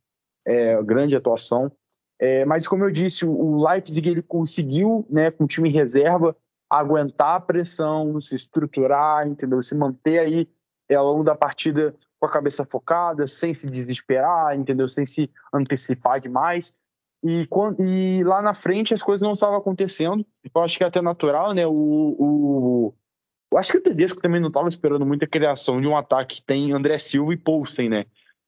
[0.47, 1.73] é, grande atuação.
[2.21, 6.37] É, mas como eu disse, o Leipzig ele conseguiu, né, com o time reserva,
[6.69, 9.63] aguentar a pressão, se estruturar, entendeu?
[9.63, 10.49] Se manter aí
[10.89, 14.89] é, ao longo da partida com a cabeça focada, sem se desesperar, entendeu?
[14.89, 16.73] Sem se antecipar demais.
[17.25, 20.25] E, quando, e lá na frente as coisas não estavam acontecendo.
[20.55, 21.67] Eu acho que é até natural, né?
[21.67, 22.95] O, o,
[23.53, 26.43] eu acho que o Tedesco também não estava esperando muita criação de um ataque que
[26.43, 28.05] tem André Silva e Poulsen, né?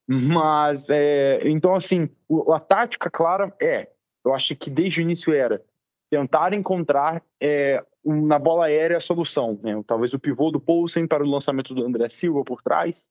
[0.06, 2.08] Mas, é, então, assim,
[2.50, 3.90] a tática clara é,
[4.24, 5.62] eu acho que desde o início era
[6.10, 9.80] tentar encontrar é, na bola aérea a solução, né?
[9.86, 13.08] Talvez o pivô do Poulsen para o lançamento do André Silva por trás,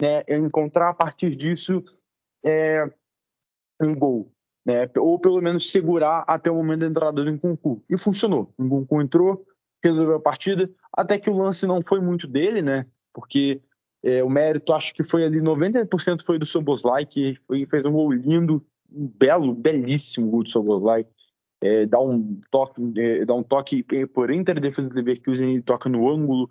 [0.00, 0.24] né?
[0.28, 1.82] Encontrar a partir disso
[2.44, 2.90] é,
[3.80, 4.32] um gol,
[4.64, 4.88] né?
[4.96, 7.82] Ou pelo menos segurar até o momento da entrada do Nkunku.
[7.88, 8.52] E funcionou.
[8.58, 9.44] O Nkunku entrou,
[9.82, 12.86] resolveu a partida, até que o lance não foi muito dele, né?
[13.12, 13.60] Porque
[14.02, 17.92] é, o mérito, acho que foi ali 90% foi do Soboslai, que foi, fez um
[17.92, 21.06] gol lindo, um belo, belíssimo gol do Soboslai.
[21.62, 25.62] É, dá um toque, é, dá um toque por entre a defesa do Leverkusen e
[25.62, 26.48] toca no ângulo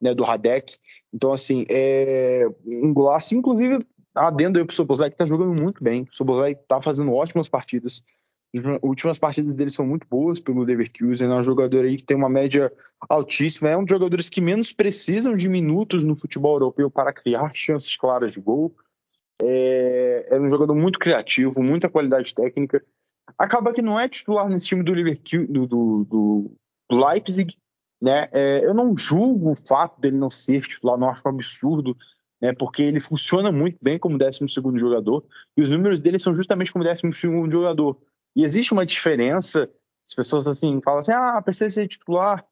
[0.00, 0.76] né, do Radek.
[1.12, 3.78] Então, assim, é um golaço, inclusive,
[4.14, 6.02] adendo aí pro Soboslai, que tá jogando muito bem.
[6.02, 8.02] O Soboslai tá fazendo ótimas partidas.
[8.54, 11.28] As últimas partidas dele são muito boas pelo Leverkusen.
[11.28, 12.72] É um jogador aí que tem uma média
[13.08, 13.70] altíssima.
[13.70, 17.96] É um dos jogadores que menos precisam de minutos no futebol europeu para criar chances
[17.96, 18.72] claras de gol.
[19.42, 22.84] É, é um jogador muito criativo, muita qualidade técnica.
[23.38, 26.56] Acaba que não é titular nesse time do do, do, do,
[26.90, 27.56] Leipzig.
[28.00, 28.28] Né?
[28.32, 31.96] É, eu não julgo o fato dele não ser titular, não acho um absurdo
[32.44, 34.44] né, porque ele funciona muito bem como 12
[34.76, 35.24] jogador,
[35.56, 37.00] e os números dele são justamente como 12
[37.50, 37.98] jogador.
[38.36, 39.66] E existe uma diferença,
[40.06, 42.44] as pessoas assim falam assim, ah, precisa ser titular,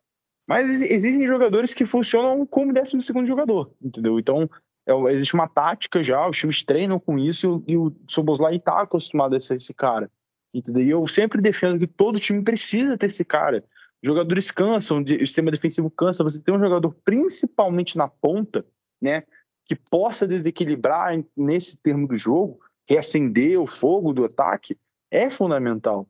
[0.49, 4.19] mas existem jogadores que funcionam como 12 jogador, entendeu?
[4.19, 4.49] Então,
[4.87, 9.37] é, existe uma tática já, os times treinam com isso e o Soboslai está acostumado
[9.37, 10.11] a ser esse cara,
[10.53, 10.83] entendeu?
[10.83, 13.65] E eu sempre defendo que todo time precisa ter esse cara.
[14.03, 18.65] Jogadores cansam, o sistema defensivo cansa, você tem um jogador principalmente na ponta,
[19.01, 19.23] né,
[19.65, 24.77] que possa desequilibrar nesse termo do jogo, reacender o fogo do ataque,
[25.11, 26.09] é fundamental.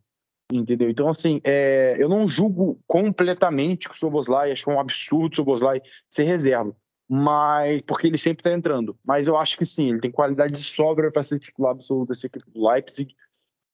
[0.51, 0.91] Entendeu?
[0.91, 5.37] Então, assim, é, eu não julgo completamente que o Soboslai, acho é um absurdo o
[5.37, 5.81] Soboslai
[6.11, 6.77] ser reserva,
[7.09, 8.97] mas porque ele sempre está entrando.
[9.07, 12.27] Mas eu acho que sim, ele tem qualidade de sobra para ser titular absoluto dessa
[12.27, 13.15] equipe do Leipzig.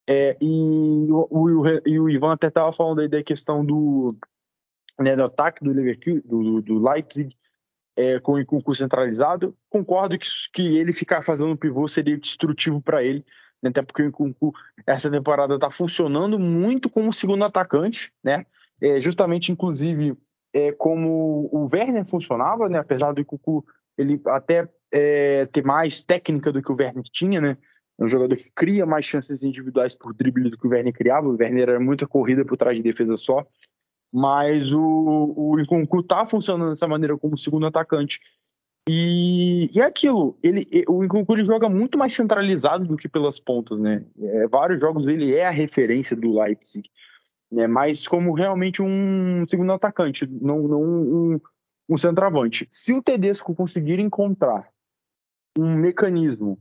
[0.09, 4.17] É, e, o, o, e, o, Ivan até estava falando aí da questão do,
[4.99, 7.37] né, do ataque do, Leverkusen, do, do Leipzig
[7.95, 9.55] é, com o concurso centralizado.
[9.69, 13.23] Concordo que, que ele ficar fazendo pivô seria destrutivo para ele,
[13.63, 13.69] né?
[13.69, 14.53] até porque o Nkunku
[14.87, 18.47] essa temporada está funcionando muito como segundo atacante, né?
[18.81, 20.17] É, justamente, inclusive,
[20.55, 22.79] é, como o Werner funcionava, né?
[22.79, 23.67] apesar do Nkunku
[23.99, 27.59] ele até é, ter mais técnica do que o Werner tinha, né?
[27.99, 31.29] É um jogador que cria mais chances individuais por drible do que o Werner criava.
[31.29, 33.45] O Werner era muita corrida por trás de defesa só.
[34.13, 38.21] Mas o, o Nkunku tá funcionando dessa maneira como segundo atacante.
[38.89, 43.39] E, e é aquilo, ele, o Nkunku ele joga muito mais centralizado do que pelas
[43.39, 44.03] pontas, né?
[44.19, 46.89] É, vários jogos ele é a referência do Leipzig,
[47.53, 47.67] né?
[47.67, 51.41] Mas como realmente um segundo atacante, não, não um,
[51.87, 52.67] um centroavante.
[52.71, 54.71] Se o Tedesco conseguir encontrar
[55.59, 56.59] um mecanismo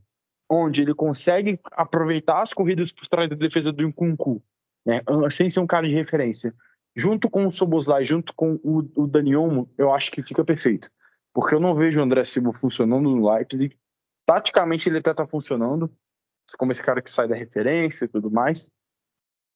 [0.48, 4.42] onde ele consegue aproveitar as corridas por trás da defesa do Nkunku,
[4.86, 5.02] né?
[5.30, 6.54] Sem ser um cara de referência,
[6.96, 10.90] junto com o Soboslai, junto com o, o Dani Olmo, eu acho que fica perfeito.
[11.32, 13.78] Porque eu não vejo o André Silva funcionando no Leipzig.
[14.26, 15.92] Taticamente ele até tá funcionando,
[16.58, 18.70] como esse cara que sai da referência e tudo mais.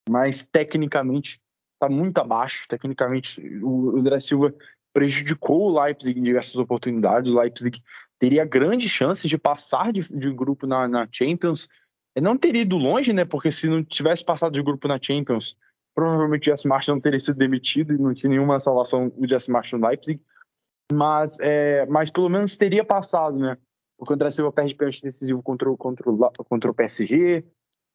[0.08, 1.40] Mas tecnicamente
[1.80, 2.68] tá muito abaixo.
[2.68, 4.54] Tecnicamente o André Silva
[4.92, 7.32] prejudicou o Leipzig em diversas oportunidades.
[7.32, 7.82] O Leipzig
[8.22, 11.68] teria grandes chances de passar de, de grupo na, na Champions.
[12.14, 13.24] Ele não teria ido longe, né?
[13.24, 15.56] Porque se não tivesse passado de grupo na Champions,
[15.92, 19.48] provavelmente o Jess Martin não teria sido demitido e não tinha nenhuma salvação o Jess
[19.48, 20.22] Martin no Leipzig,
[20.92, 23.58] mas, é, mas pelo menos teria passado, né?
[23.98, 27.44] Porque o André Silva perde pênalti decisivo contra, o, contra, o, contra o PSG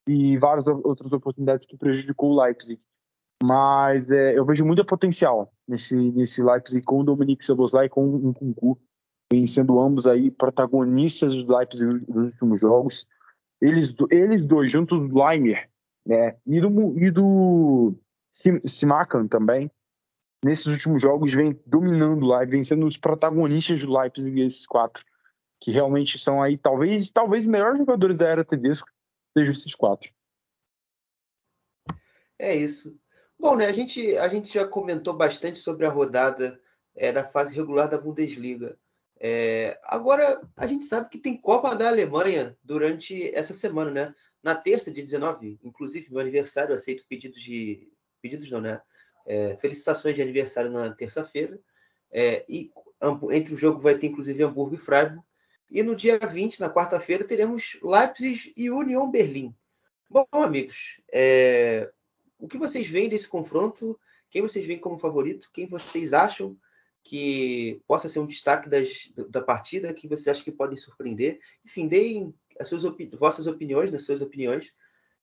[0.10, 2.82] e várias outras oportunidades que prejudicou o Leipzig.
[3.42, 8.06] Mas é, eu vejo muito potencial nesse, nesse Leipzig com o Dominique Soboslai e com
[8.06, 8.78] o Nkunku,
[9.46, 13.08] sendo ambos aí protagonistas do Leipzig nos últimos jogos.
[13.62, 15.70] Eles, eles dois, juntos do Leimer,
[16.06, 16.38] né?
[16.46, 17.94] E do, e do
[18.30, 19.70] Simakan também,
[20.44, 25.04] nesses últimos jogos, vem dominando lá, vem sendo os protagonistas do Leipzig, esses quatro,
[25.60, 28.88] que realmente são aí, talvez, talvez os melhores jogadores da era Tedesco
[29.36, 30.12] sejam esses quatro.
[32.40, 32.96] É isso.
[33.40, 36.60] Bom, né, a gente, a gente já comentou bastante sobre a rodada
[36.96, 38.78] é, da fase regular da Bundesliga.
[39.20, 44.16] É, agora, a gente sabe que tem Copa da Alemanha durante essa semana, né?
[44.44, 47.90] Na terça, de 19, inclusive meu aniversário, aceito pedidos de.
[48.22, 48.82] Pedidos não, né?
[49.26, 51.60] É, felicitações de aniversário na terça-feira.
[52.12, 52.72] É, e
[53.32, 55.22] entre o jogo vai ter inclusive Hamburgo e Freiburg.
[55.70, 59.54] E no dia 20, na quarta-feira, teremos Leipzig e Union Berlim.
[60.10, 61.92] Bom, amigos, é,
[62.40, 64.00] o que vocês veem desse confronto?
[64.30, 65.50] Quem vocês veem como favorito?
[65.52, 66.58] Quem vocês acham
[67.08, 69.94] que possa ser um destaque das, da partida?
[69.94, 71.40] Quem vocês acham que podem surpreender?
[71.66, 74.74] Enfim, deem as suas opi vossas opiniões, nas suas opiniões.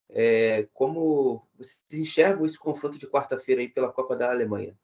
[0.09, 4.75] É, como vocês enxergam esse confronto de quarta-feira aí pela Copa da Alemanha?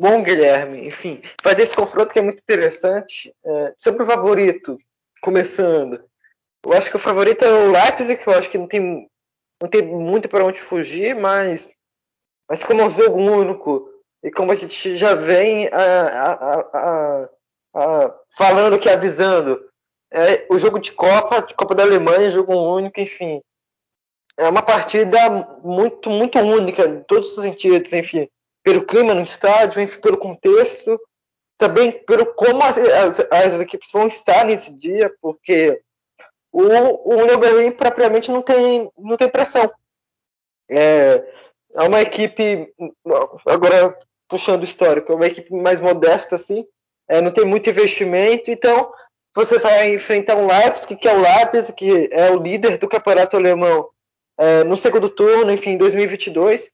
[0.00, 3.34] Bom, Guilherme, enfim, vai ter esse confronto que é muito interessante.
[3.44, 4.78] É, sobre o favorito,
[5.20, 6.00] começando,
[6.64, 9.10] eu acho que o favorito é o Leipzig, que eu acho que não tem
[9.60, 11.68] não tem muito para onde fugir, mas,
[12.48, 13.89] mas como é um jogo único
[14.22, 16.32] e como a gente já vem a,
[16.72, 17.28] a,
[17.74, 19.60] a, falando que avisando,
[20.12, 23.40] é, o jogo de Copa, de Copa da Alemanha, jogo único, enfim,
[24.36, 25.18] é uma partida
[25.62, 28.28] muito muito única em todos os sentidos, enfim,
[28.62, 31.00] pelo clima no estádio, enfim, pelo contexto,
[31.56, 35.80] também pelo como as, as, as equipes vão estar nesse dia, porque
[36.52, 39.70] o, o Union Berlin propriamente não tem, não tem pressão.
[40.68, 41.24] É,
[41.74, 42.72] é uma equipe,
[43.46, 43.96] agora
[44.30, 46.64] puxando histórico, é uma equipe mais modesta, assim,
[47.08, 48.90] é, não tem muito investimento, então
[49.34, 53.36] você vai enfrentar um Leipzig, que é o Leipzig, que é o líder do campeonato
[53.36, 53.88] alemão
[54.38, 56.70] é, no segundo turno, enfim, em 2022,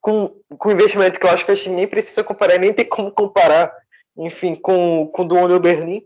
[0.00, 3.10] com, com investimento que eu acho que a gente nem precisa comparar, nem tem como
[3.10, 3.74] comparar,
[4.16, 6.04] enfim, com, com o do Union Berlin.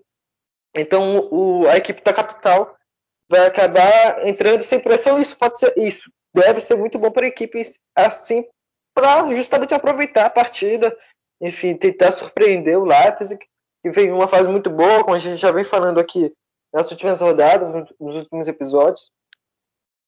[0.75, 2.77] Então, o, a equipe da capital
[3.29, 5.19] vai acabar entrando sem pressão.
[5.19, 7.61] Isso pode ser, isso deve ser muito bom para a equipe,
[7.97, 8.45] assim,
[8.99, 10.97] para justamente aproveitar a partida,
[11.41, 13.39] enfim, tentar surpreender o Leipzig,
[13.81, 16.35] que vem uma fase muito boa, como a gente já vem falando aqui
[16.75, 19.13] nas últimas rodadas, nos últimos episódios.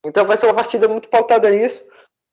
[0.05, 1.87] Então vai ser uma partida muito pautada nisso.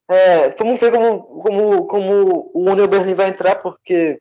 [0.09, 4.19] É, vamos ver como, como, como o Union Berlin vai entrar, porque,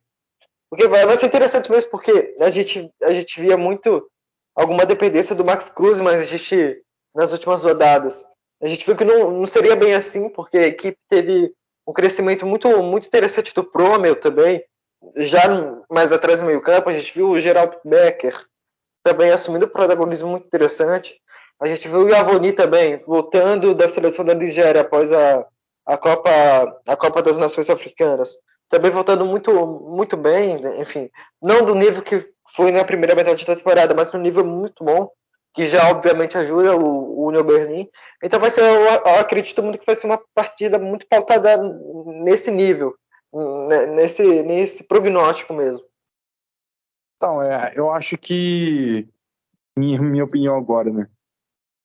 [0.68, 4.06] porque vai, vai ser interessante mesmo, porque a gente, a gente via muito
[4.54, 6.82] alguma dependência do Max Cruz, mas a gente,
[7.14, 8.26] nas últimas rodadas,
[8.60, 11.54] a gente viu que não, não seria bem assim, porque a equipe teve
[11.86, 14.62] um crescimento muito, muito interessante do Promel também,
[15.16, 15.42] já
[15.90, 18.46] mais atrás no meio campo, a gente viu o Geraldo Becker
[19.04, 21.20] também assumindo um protagonismo muito interessante,
[21.60, 25.46] a gente viu o Yavoni também, voltando da seleção da Nigéria após a,
[25.86, 28.36] a, Copa, a Copa das Nações Africanas,
[28.68, 31.08] também voltando muito, muito bem, enfim,
[31.40, 35.08] não do nível que foi na primeira metade da temporada, mas num nível muito bom,
[35.56, 37.90] que já obviamente ajuda o, o Union Berlin.
[38.22, 41.56] Então vai ser, eu, eu, acredito muito que vai ser uma partida muito pautada
[42.22, 42.94] nesse nível,
[43.94, 45.86] nesse, nesse prognóstico mesmo.
[47.16, 49.08] Então, é, eu acho que,
[49.76, 51.08] minha, minha opinião agora, né?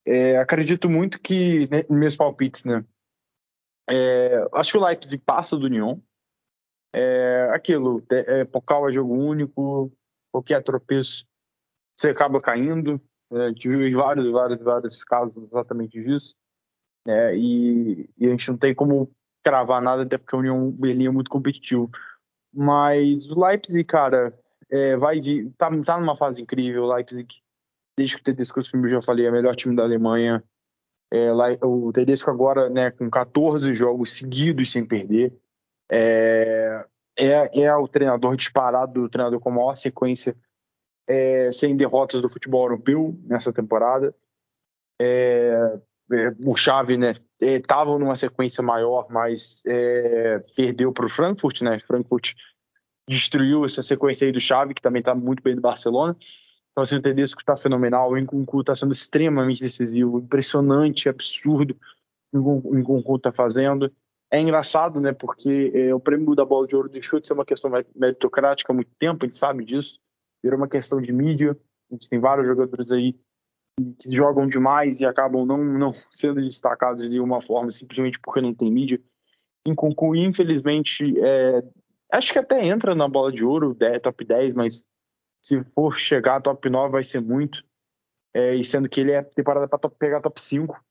[0.05, 2.83] É, acredito muito que, né, meus palpites, né?
[3.89, 5.97] É, acho que o Leipzig passa do Union.
[6.93, 9.89] É, aquilo, é, é Pokal é jogo único,
[10.29, 11.25] qualquer tropeço
[11.97, 13.01] você acaba caindo.
[13.31, 16.35] É, a gente viu vários, vários, vários casos exatamente disso.
[17.07, 19.11] É, e, e, a gente não tem como
[19.43, 21.89] cravar nada, até porque a União Berlim é muito competitivo.
[22.53, 24.37] Mas o Leipzig, cara,
[24.69, 26.83] é, vai vir, tá, tá numa fase incrível.
[26.83, 27.27] O Leipzig,
[27.97, 30.43] desde que o Tedesco assumiu, já falei, é o melhor time da Alemanha.
[31.11, 31.31] É,
[31.63, 35.33] o Tedesco agora, né, com 14 jogos seguidos sem perder,
[35.91, 36.85] é,
[37.17, 40.35] é, é o treinador disparado, o treinador com a maior sequência
[41.11, 44.15] é, sem derrotas do futebol europeu nessa temporada.
[44.99, 45.79] É,
[46.11, 51.61] é o Xavi, né, estava é, numa sequência maior, mas é, perdeu para o Frankfurt,
[51.61, 51.79] né?
[51.79, 52.33] Frankfurt
[53.09, 56.15] destruiu essa sequência aí do Xavi, que também está muito bem no Barcelona.
[56.71, 61.75] Então, assim, o Tedesco está fenomenal, o Nkunku está sendo extremamente decisivo, impressionante, absurdo
[62.33, 63.91] o Nkunku está fazendo.
[64.31, 65.11] É engraçado, né?
[65.11, 68.91] Porque é, o prêmio da bola de ouro de ser uma questão meritocrática há muito
[68.97, 69.99] tempo, a gente sabe disso.
[70.43, 71.57] Virou uma questão de mídia.
[71.89, 73.19] A gente tem vários jogadores aí
[73.99, 78.53] que jogam demais e acabam não, não sendo destacados de uma forma simplesmente porque não
[78.53, 79.01] tem mídia.
[79.67, 81.63] Em concluir, infelizmente, é,
[82.11, 84.85] acho que até entra na bola de ouro, top 10, mas
[85.45, 87.63] se for chegar a top 9 vai ser muito.
[88.33, 90.81] É, e sendo que ele é temporada para pegar top 5.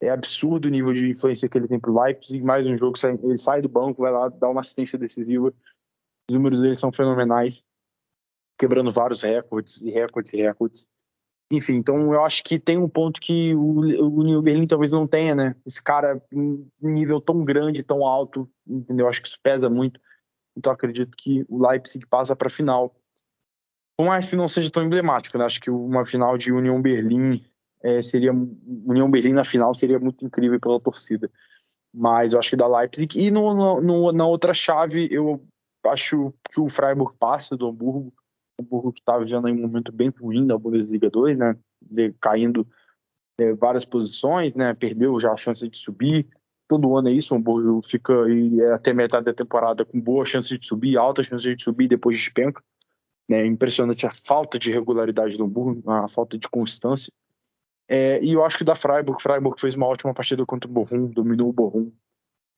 [0.00, 2.42] É absurdo o nível de influência que ele tem pro Leipzig.
[2.42, 5.52] Mais um jogo, ele sai do banco, vai lá dar uma assistência decisiva.
[6.30, 7.64] Os números dele são fenomenais,
[8.58, 10.88] quebrando vários recordes e recordes e recordes.
[11.50, 15.06] Enfim, então eu acho que tem um ponto que o, o Union Berlim talvez não
[15.06, 15.56] tenha, né?
[15.64, 19.06] Esse cara em nível tão grande, tão alto, entendeu?
[19.06, 19.98] Eu acho que isso pesa muito.
[20.54, 22.94] Então acredito que o Leipzig passa para a final.
[23.96, 25.44] Por mais que não seja tão emblemático, né?
[25.46, 27.42] Acho que uma final de União Berlim
[27.82, 31.30] é, seria União Berlim na final seria muito incrível pela torcida.
[31.94, 35.42] Mas eu acho que da Leipzig e no, no, na outra chave eu
[35.86, 38.12] acho que o Freiburg passa do Hamburgo.
[38.58, 41.56] O Hamburgo que está vivendo um momento bem ruim da Bundesliga 2, né?
[41.80, 42.66] De, caindo
[43.38, 44.74] é, várias posições, né?
[44.74, 46.26] Perdeu já a chance de subir.
[46.66, 50.26] Todo ano é isso, o Hamburgo fica aí, é, até metade da temporada com boa
[50.26, 52.62] chance de subir, alta chance de subir, depois despenca.
[53.30, 57.12] É impressionante a falta de regularidade do Hamburgo, a falta de constância.
[57.88, 61.06] É, e eu acho que da Freiburg, Freiburg fez uma ótima partida contra o Bochum,
[61.06, 61.90] dominou o Bochum.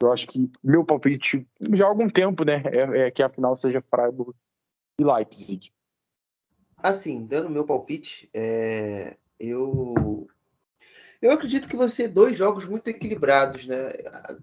[0.03, 3.55] Eu acho que meu palpite já há algum tempo, né, é, é que a final
[3.55, 4.33] seja Freiburg
[4.99, 5.71] e Leipzig.
[6.83, 10.27] Assim, dando meu palpite, é, eu
[11.21, 13.93] eu acredito que vão ser dois jogos muito equilibrados, né?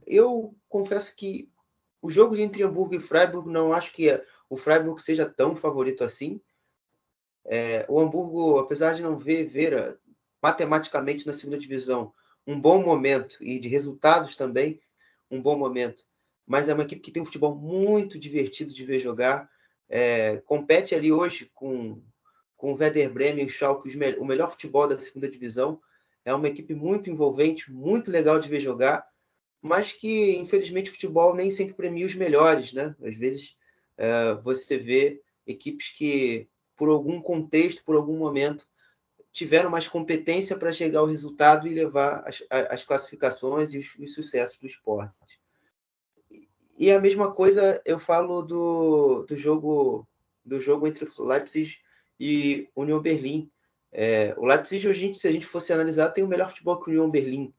[0.06, 1.50] Eu confesso que
[2.02, 4.08] o jogo entre Hamburgo e Freiburg não acho que
[4.48, 6.40] o Freiburg seja tão favorito assim.
[7.46, 10.00] É, o Hamburgo, apesar de não ver Vera
[10.42, 12.14] matematicamente na segunda divisão
[12.46, 14.80] um bom momento e de resultados também
[15.30, 16.06] um bom momento,
[16.46, 19.50] mas é uma equipe que tem um futebol muito divertido de ver jogar.
[19.90, 22.02] É, compete ali hoje com,
[22.58, 25.80] com o Werder Bremen e o Schalke o melhor futebol da segunda divisão.
[26.26, 29.08] É uma equipe muito envolvente, muito legal de ver jogar,
[29.62, 32.96] mas que infelizmente o futebol nem sempre premia os melhores, né?
[33.02, 33.56] Às vezes
[33.98, 38.68] é, você vê equipes que por algum contexto, por algum momento,
[39.32, 44.58] tiveram mais competência para chegar ao resultado e levar as, as classificações e os, sucessos
[44.58, 45.40] do esporte.
[46.78, 50.08] E a mesma coisa eu falo do, do jogo
[50.46, 51.78] do jogo entre Leipzig
[52.20, 53.50] e União Berlim.
[53.92, 56.94] É, o Leipzig, hoje, se a gente fosse analisar, tem o melhor futebol que o
[56.94, 57.54] União Berlim.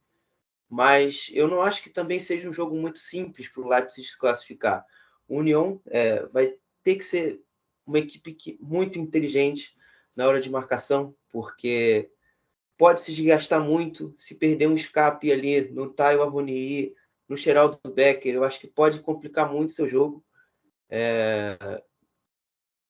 [0.69, 4.19] Mas eu não acho que também seja um jogo muito simples para o Leipzig se
[4.19, 4.85] classificar.
[5.27, 7.41] O União é, vai ter que ser
[7.87, 9.75] uma equipe que, muito inteligente
[10.15, 12.11] na hora de marcação, porque
[12.77, 16.95] pode se desgastar muito se perder um escape ali no Taio Avoni,
[17.29, 18.35] no Geraldo Becker.
[18.35, 20.25] Eu acho que pode complicar muito seu jogo.
[20.91, 21.83] É...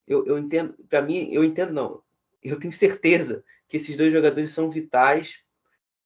[0.09, 2.03] Eu, eu, entendo, para mim, eu entendo não.
[2.43, 5.43] Eu tenho certeza que esses dois jogadores são vitais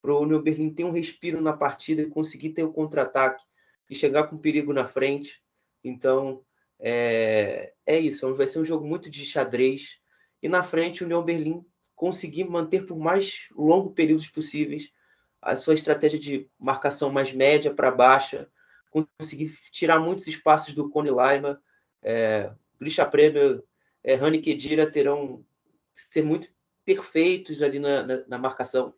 [0.01, 3.41] para o Berlin ter um respiro na partida e conseguir ter o contra-ataque
[3.89, 5.41] e chegar com perigo na frente.
[5.81, 6.43] Então,
[6.77, 8.35] é, é isso.
[8.35, 9.97] Vai ser um jogo muito de xadrez.
[10.41, 14.91] E na frente, o União Berlim conseguir manter por mais longo períodos possíveis
[15.41, 18.49] a sua estratégia de marcação mais média para baixa,
[18.89, 21.61] conseguir tirar muitos espaços do Cone Laima,
[22.01, 23.61] é, Grisha Premier,
[24.03, 25.43] é, Rani Kedira terão
[25.93, 26.49] que ser muito
[26.85, 28.93] perfeitos ali na, na, na marcação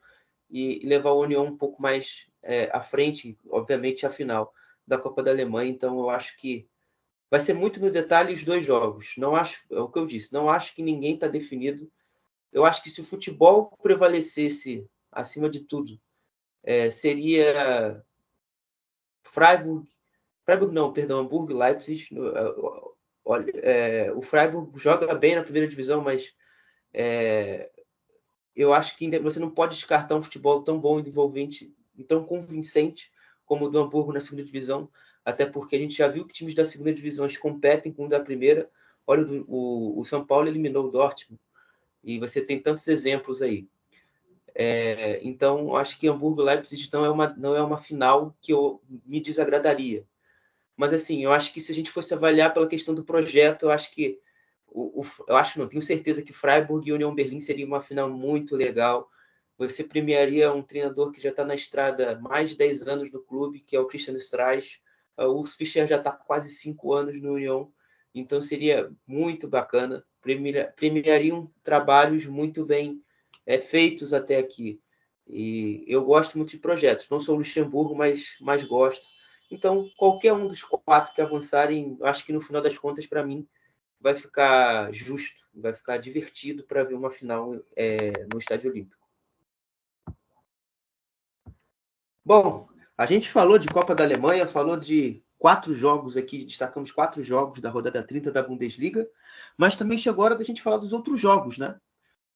[0.50, 4.54] e, e, levar a União um pouco mais é, à frente, obviamente, à final
[4.88, 5.70] da Copa da Alemanha.
[5.70, 6.68] Então, eu acho que
[7.30, 9.14] vai ser muito no detalhe os dois jogos.
[9.18, 11.92] Não acho, é o que eu disse, não acho que ninguém está definido
[12.56, 16.00] eu acho que se o futebol prevalecesse acima de tudo,
[16.64, 18.02] é, seria
[19.24, 19.86] Freiburg,
[20.46, 22.08] Freiburg não, perdão, Hamburgo, Leipzig.
[23.26, 26.32] Olha, é, o Freiburg joga bem na primeira divisão, mas
[26.94, 27.72] é,
[28.56, 33.12] eu acho que você não pode descartar um futebol tão bom, envolvente e tão convincente
[33.44, 34.88] como o do Hamburgo na segunda divisão,
[35.24, 38.20] até porque a gente já viu que times da segunda divisão competem com o da
[38.20, 38.70] primeira.
[39.08, 41.42] Olha, o, o São Paulo eliminou o Dortmund
[42.04, 43.68] e você tem tantos exemplos aí.
[44.54, 48.82] É, então, acho que Hamburgo Leipzig não é uma não é uma final que eu
[49.06, 50.06] me desagradaria.
[50.76, 53.72] Mas assim, eu acho que se a gente fosse avaliar pela questão do projeto, eu
[53.72, 54.20] acho que
[54.68, 58.10] o, o eu acho não tenho certeza que Freiburg e União Berlim seria uma final
[58.10, 59.10] muito legal.
[59.58, 63.60] Você premiaria um treinador que já está na estrada mais de 10 anos no clube,
[63.60, 64.82] que é o Christian Streich.
[65.18, 67.72] O Urs Fischer já está quase 5 anos no União,
[68.14, 70.06] então seria muito bacana
[70.76, 73.02] premiariam trabalhos muito bem
[73.46, 74.82] é, feitos até aqui.
[75.28, 77.08] E eu gosto muito de projetos.
[77.10, 79.06] Não sou Luxemburgo, mas, mas gosto.
[79.50, 83.48] Então, qualquer um dos quatro que avançarem, acho que no final das contas, para mim,
[84.00, 89.06] vai ficar justo, vai ficar divertido para ver uma final é, no Estádio Olímpico.
[92.24, 92.68] Bom,
[92.98, 97.60] a gente falou de Copa da Alemanha, falou de quatro jogos aqui, destacamos quatro jogos
[97.60, 99.08] da rodada 30 da Bundesliga,
[99.56, 101.80] mas também chegou a hora da gente falar dos outros jogos, né?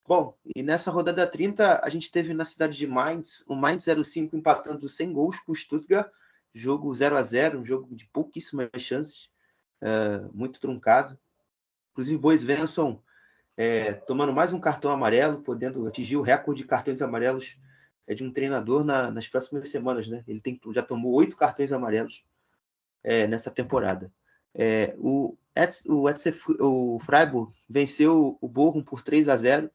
[0.07, 4.35] Bom, e nessa rodada 30 a gente teve na cidade de Mainz o Mainz 05
[4.35, 6.11] empatando sem gols com o Stuttgart,
[6.53, 9.29] jogo 0 a 0 um jogo de pouquíssimas chances,
[9.81, 11.17] uh, muito truncado.
[11.91, 13.01] Inclusive, Bois Svensson
[13.59, 17.57] é, tomando mais um cartão amarelo, podendo atingir o recorde de cartões amarelos
[18.07, 20.07] é, de um treinador na, nas próximas semanas.
[20.07, 20.23] Né?
[20.25, 22.23] Ele tem, já tomou oito cartões amarelos
[23.03, 24.09] é, nessa temporada.
[24.55, 25.37] É, o,
[25.87, 26.05] o,
[26.65, 29.69] o Freiburg venceu o Bochum por 3 a 0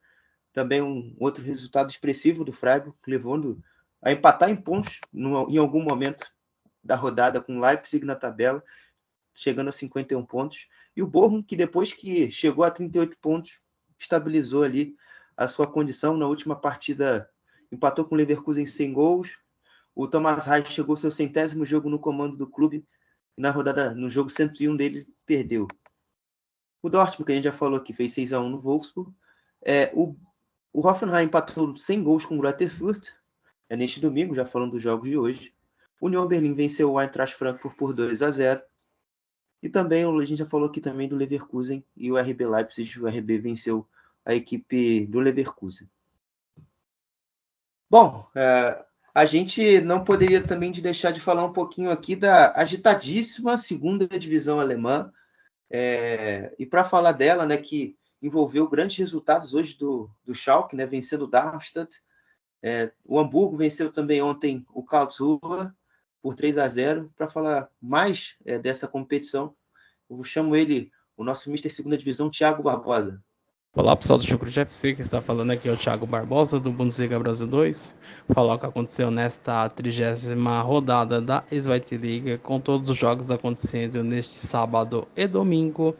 [0.51, 3.63] também um outro resultado expressivo do Freiburg, levando
[4.01, 6.33] a empatar em pontos no, em algum momento
[6.85, 8.63] da rodada com Leipzig na tabela,
[9.35, 10.69] chegando a 51 pontos.
[10.95, 13.61] E o Bochum, que depois que chegou a 38 pontos,
[13.99, 14.97] estabilizou ali
[15.37, 17.29] a sua condição na última partida,
[17.73, 19.39] empatou com o Leverkusen sem gols.
[19.95, 22.87] O Thomas Reich chegou seu centésimo jogo no comando do clube,
[23.37, 25.67] na rodada, no jogo 101 dele, perdeu.
[26.83, 29.13] O Dortmund, que a gente já falou aqui, fez 6 a 1 no Wolfsburg.
[29.65, 30.15] É, o,
[30.73, 33.09] o Hoffenheim empatou sem gols com o Greuther Fürth,
[33.69, 35.54] é neste domingo, já falando dos jogos de hoje.
[36.05, 38.61] O Union Berlin venceu o Eintracht Frankfurt por 2 a 0.
[39.63, 43.01] E também, a gente já falou aqui também do Leverkusen e o RB Leipzig.
[43.01, 43.89] O RB venceu
[44.23, 45.89] a equipe do Leverkusen.
[47.89, 48.85] Bom, é,
[49.15, 54.07] a gente não poderia também de deixar de falar um pouquinho aqui da agitadíssima segunda
[54.07, 55.11] divisão alemã.
[55.71, 60.85] É, e para falar dela, né, que envolveu grandes resultados hoje do, do Schalke, né,
[60.85, 62.03] vencendo o Darmstadt.
[62.63, 65.73] É, o Hamburgo venceu também ontem o Karlsruhe
[66.25, 67.13] por 3 a 0.
[67.15, 69.55] Para falar mais é, dessa competição,
[70.09, 73.23] eu chamo ele, o nosso Mister Segunda Divisão, Thiago Barbosa.
[73.77, 77.19] Olá pessoal do Chucrute FC, que está falando aqui é o Thiago Barbosa do Bundesliga
[77.19, 77.95] Brasil 2.
[78.33, 84.03] Falar o que aconteceu nesta trigésima rodada da Zweite Liga, com todos os jogos acontecendo
[84.03, 85.95] neste sábado e domingo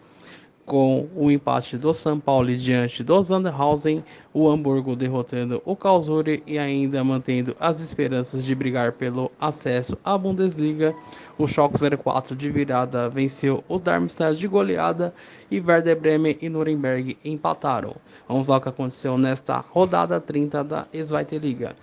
[0.67, 4.03] com o empate do São Paulo diante do Sandhausen,
[4.33, 10.17] o Hamburgo derrotando o Karlsruhe e ainda mantendo as esperanças de brigar pelo acesso à
[10.17, 10.95] Bundesliga.
[11.37, 15.15] O Schalke 04 de virada venceu o Darmstadt de goleada
[15.51, 17.97] e Werder Bremen e Nuremberg empataram.
[18.27, 21.77] Vamos lá o que aconteceu nesta rodada 30 da Zweite Liga.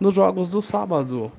[0.00, 1.30] Nos jogos do sábado,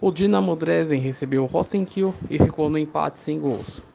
[0.00, 3.91] o Dinamo Dresden recebeu o Rostenkiel e ficou no empate sem gols.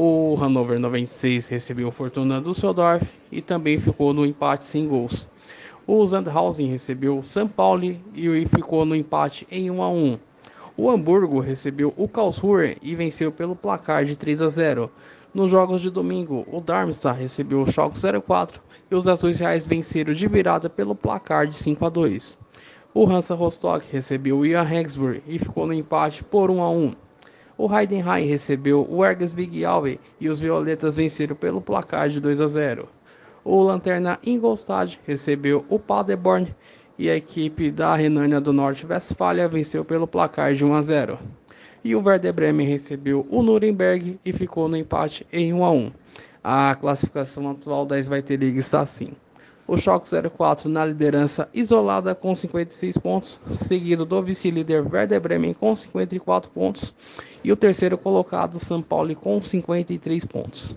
[0.00, 5.26] O Hannover 96 recebeu Fortuna Düsseldorf e também ficou no empate sem gols.
[5.84, 10.18] O Sandhausen recebeu o São Paulo e ficou no empate em 1 a 1.
[10.76, 14.88] O Hamburgo recebeu o Karlsruhe e venceu pelo placar de 3 a 0.
[15.34, 20.14] Nos jogos de domingo, o Darmstadt recebeu o Schalke 04 e os Azuis Reais venceram
[20.14, 22.38] de virada pelo placar de 5 a 2.
[22.94, 27.07] O Hansa Rostock recebeu o Ian Regensburg e ficou no empate por 1 a 1.
[27.58, 32.40] O Heidenheim recebeu o Ergas Big Alve e os Violetas venceram pelo placar de 2
[32.40, 32.88] a 0.
[33.44, 36.54] O Lanterna Ingolstadt recebeu o Paderborn
[36.96, 41.18] e a equipe da Renânia do Norte-Westfália venceu pelo placar de 1 a 0.
[41.82, 45.92] E o Werder Bremen recebeu o Nuremberg e ficou no empate em 1 a 1.
[46.44, 49.14] A classificação atual da Zweite Liga está assim:
[49.68, 55.76] o Schalke 04 na liderança isolada com 56 pontos, seguido do vice-líder Werder Bremen com
[55.76, 56.94] 54 pontos
[57.44, 60.74] e o terceiro colocado São Paulo com 53 pontos.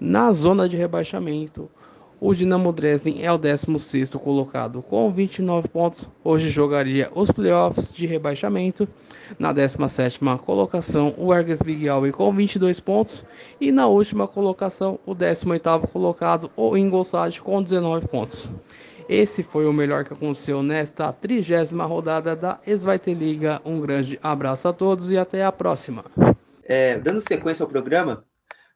[0.00, 1.70] Na zona de rebaixamento,
[2.20, 6.10] o Dinamo Dresden é o 16º colocado com 29 pontos.
[6.22, 8.88] Hoje jogaria os playoffs de rebaixamento.
[9.38, 13.26] Na 17ª colocação, o Ergas Big com 22 pontos.
[13.60, 18.50] E na última colocação, o 18º colocado, o Ingolstadt, com 19 pontos.
[19.08, 22.58] Esse foi o melhor que aconteceu nesta trigésima rodada da
[23.08, 23.60] Liga.
[23.64, 26.04] Um grande abraço a todos e até a próxima.
[26.64, 28.24] É, dando sequência ao programa,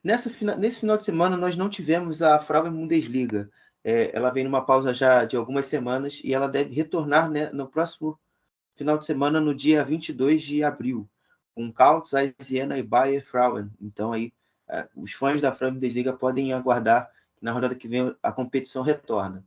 [0.02, 3.50] Nessa, nesse final de semana, nós não tivemos a Frauen Bundesliga.
[3.82, 7.66] É, ela vem numa pausa já de algumas semanas e ela deve retornar né, no
[7.68, 8.18] próximo
[8.76, 11.08] final de semana, no dia 22 de abril,
[11.54, 13.70] com Kautz, Siena e Bayer Frauen.
[13.80, 14.32] Então, aí,
[14.68, 18.82] é, os fãs da Frauen Bundesliga podem aguardar que na rodada que vem a competição
[18.82, 19.44] retorna.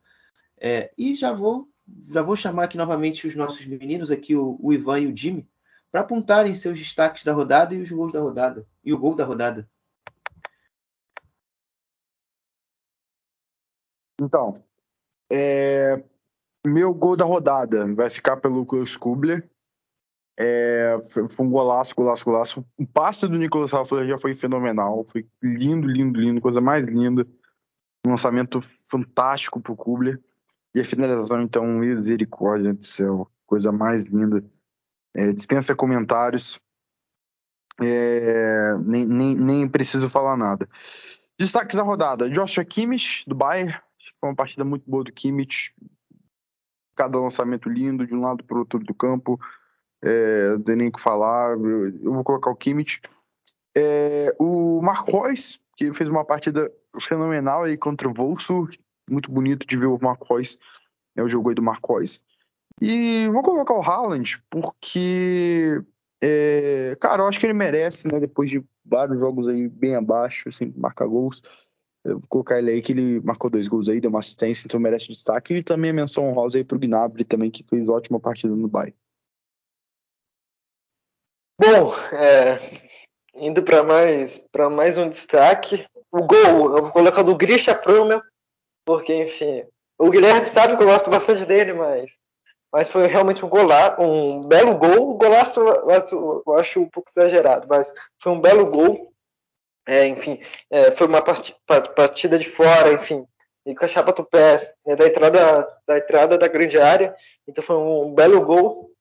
[0.60, 1.70] É, e já vou,
[2.12, 5.48] já vou chamar aqui novamente os nossos meninos, aqui o, o Ivan e o Jimmy,
[5.92, 9.26] para apontarem seus destaques da rodada e os gols da rodada, e o gol da
[9.26, 9.70] rodada.
[14.22, 14.54] Então,
[15.32, 16.04] é,
[16.66, 19.50] meu gol da rodada vai ficar pelo Klaus Kubler.
[20.40, 22.66] É, foi um golaço, golaço, golaço.
[22.78, 25.04] O passe do Nicolas Raffler já foi fenomenal.
[25.06, 26.40] Foi lindo, lindo, lindo.
[26.40, 27.28] Coisa mais linda.
[28.06, 30.22] Um lançamento fantástico pro Kubler.
[30.74, 33.30] E a finalização, então, misericórdia do céu.
[33.46, 34.44] Coisa mais linda.
[35.16, 36.60] É, dispensa comentários.
[37.82, 40.70] É, nem, nem, nem preciso falar nada.
[41.40, 45.14] Destaques da rodada: Joshua Kimmich, do Bayern, Acho que foi uma partida muito boa do
[45.14, 45.76] Kimmich.
[46.96, 49.40] Cada lançamento lindo, de um lado para o outro do campo.
[50.02, 51.52] É, não tem nem o que falar.
[51.52, 53.00] Eu, eu, vou colocar o Kimmich.
[53.78, 58.80] É, o Marcos, que fez uma partida fenomenal aí contra o Wolfsburg.
[59.10, 60.58] muito bonito de ver o Marcos,
[61.16, 62.24] é o jogo aí do Marcos.
[62.82, 65.80] E vou colocar o Haaland porque,
[66.20, 68.20] é, cara, eu acho que ele merece, né?
[68.20, 71.44] Depois de vários jogos aí bem abaixo, sem marcar gols.
[72.04, 75.08] Vou colocar ele aí que ele marcou dois gols aí, deu uma assistência, então merece
[75.08, 75.54] destaque.
[75.54, 78.96] E também a menção honrosa aí pro Gnabry também, que fez ótima partida no Bayern.
[81.60, 82.58] Bom, é,
[83.36, 88.22] indo para mais para mais um destaque, o gol, eu vou colocar do Grisha Promel,
[88.84, 89.64] porque enfim,
[90.00, 92.18] o Guilherme sabe que eu gosto bastante dele, mas
[92.74, 96.90] mas foi realmente um golaço, um belo gol, um golaço eu acho, eu acho um
[96.90, 99.11] pouco exagerado, mas foi um belo gol,
[99.88, 100.40] é, enfim,
[100.70, 103.26] é, foi uma partida de fora, enfim,
[103.66, 107.16] e com a chapa do pé né, da entrada da entrada da grande área,
[107.48, 108.92] então foi um belo gol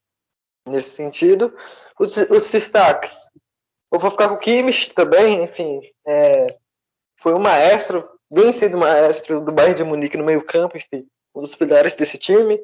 [0.67, 1.55] nesse sentido.
[1.99, 3.19] Os, os destaques,
[3.93, 6.57] eu vou ficar com o Kimmich também, enfim, é,
[7.19, 11.41] foi um maestro, vem sendo maestro do Bayern de Munique no meio campo, enfim, um
[11.43, 12.61] dos pilares desse time.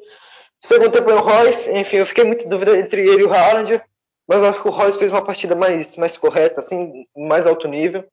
[0.59, 3.81] Segundo tempo é o Royce, enfim, eu fiquei muito dúvida entre ele e o Haaland,
[4.27, 8.05] mas acho que o Royce fez uma partida mais, mais correta, assim, mais alto nível.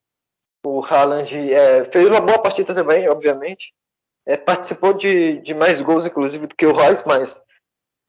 [0.65, 3.75] O Haaland é, fez uma boa partida também, obviamente.
[4.27, 7.43] É, participou de, de mais gols, inclusive, do que o Royce, mas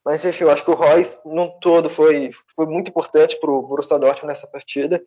[0.06, 3.60] mas enfim, eu acho que o Royce, no todo, foi, foi muito importante para o
[3.60, 5.04] Borussia Dortmund nessa partida.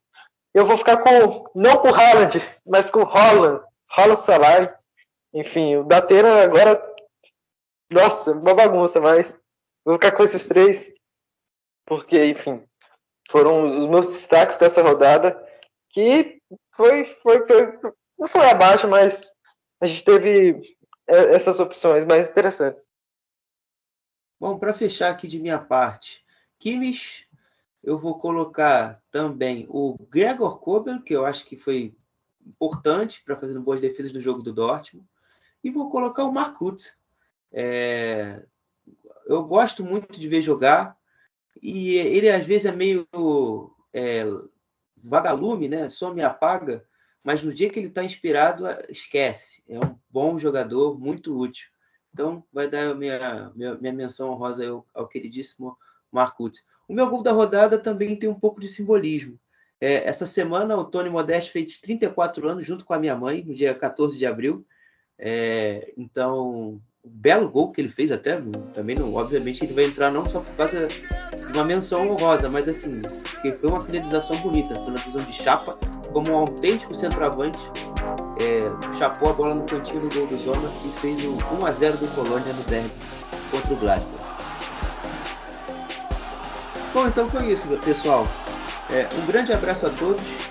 [0.53, 4.77] Eu vou ficar com, não com o Haaland, mas com o Holland, Holland Salah.
[5.33, 6.81] Enfim, o Datena agora,
[7.89, 9.33] nossa, uma bagunça, mas
[9.85, 10.91] vou ficar com esses três,
[11.85, 12.61] porque, enfim,
[13.29, 15.39] foram os meus destaques dessa rodada,
[15.89, 16.41] que
[16.71, 17.79] foi, foi, foi
[18.17, 19.31] não foi abaixo, mas
[19.79, 20.75] a gente teve
[21.07, 22.87] é, essas opções mais interessantes.
[24.39, 26.25] Bom, para fechar aqui de minha parte,
[26.57, 27.27] Kimmich,
[27.83, 31.95] eu vou colocar também o Gregor Kobel, que eu acho que foi
[32.45, 35.07] importante para fazer boas defesas no jogo do Dortmund,
[35.63, 36.83] e vou colocar o Marcut.
[37.51, 38.43] É...
[39.27, 40.98] Eu gosto muito de ver jogar,
[41.61, 43.07] e ele às vezes é meio
[43.93, 44.25] é,
[45.03, 45.89] vagalume, né?
[45.89, 46.85] Só me apaga,
[47.23, 49.63] mas no dia que ele está inspirado, esquece.
[49.67, 51.67] É um bom jogador, muito útil.
[52.13, 55.77] Então, vai dar minha, minha, minha menção honrosa ao, ao queridíssimo
[56.11, 56.65] Marcutz.
[56.87, 59.39] O meu gol da rodada também tem um pouco de simbolismo.
[59.79, 63.53] É, essa semana, o Tony Modeste fez 34 anos junto com a minha mãe, no
[63.53, 64.65] dia 14 de abril.
[65.17, 68.41] É, então, belo gol que ele fez até,
[68.73, 70.87] também não, obviamente ele vai entrar não só por causa
[71.53, 73.01] uma menção honrosa, mas assim,
[73.41, 75.77] foi uma finalização bonita, foi na visão de chapa,
[76.11, 77.59] como um autêntico centroavante,
[78.39, 81.71] é, chapou a bola no cantinho do gol do Zona e fez o 1 a
[81.71, 82.91] 0 do Colônia no derby
[83.51, 84.29] contra o Gladbach.
[86.93, 88.27] Bom, então foi isso, pessoal.
[88.89, 90.48] É, um grande abraço a todos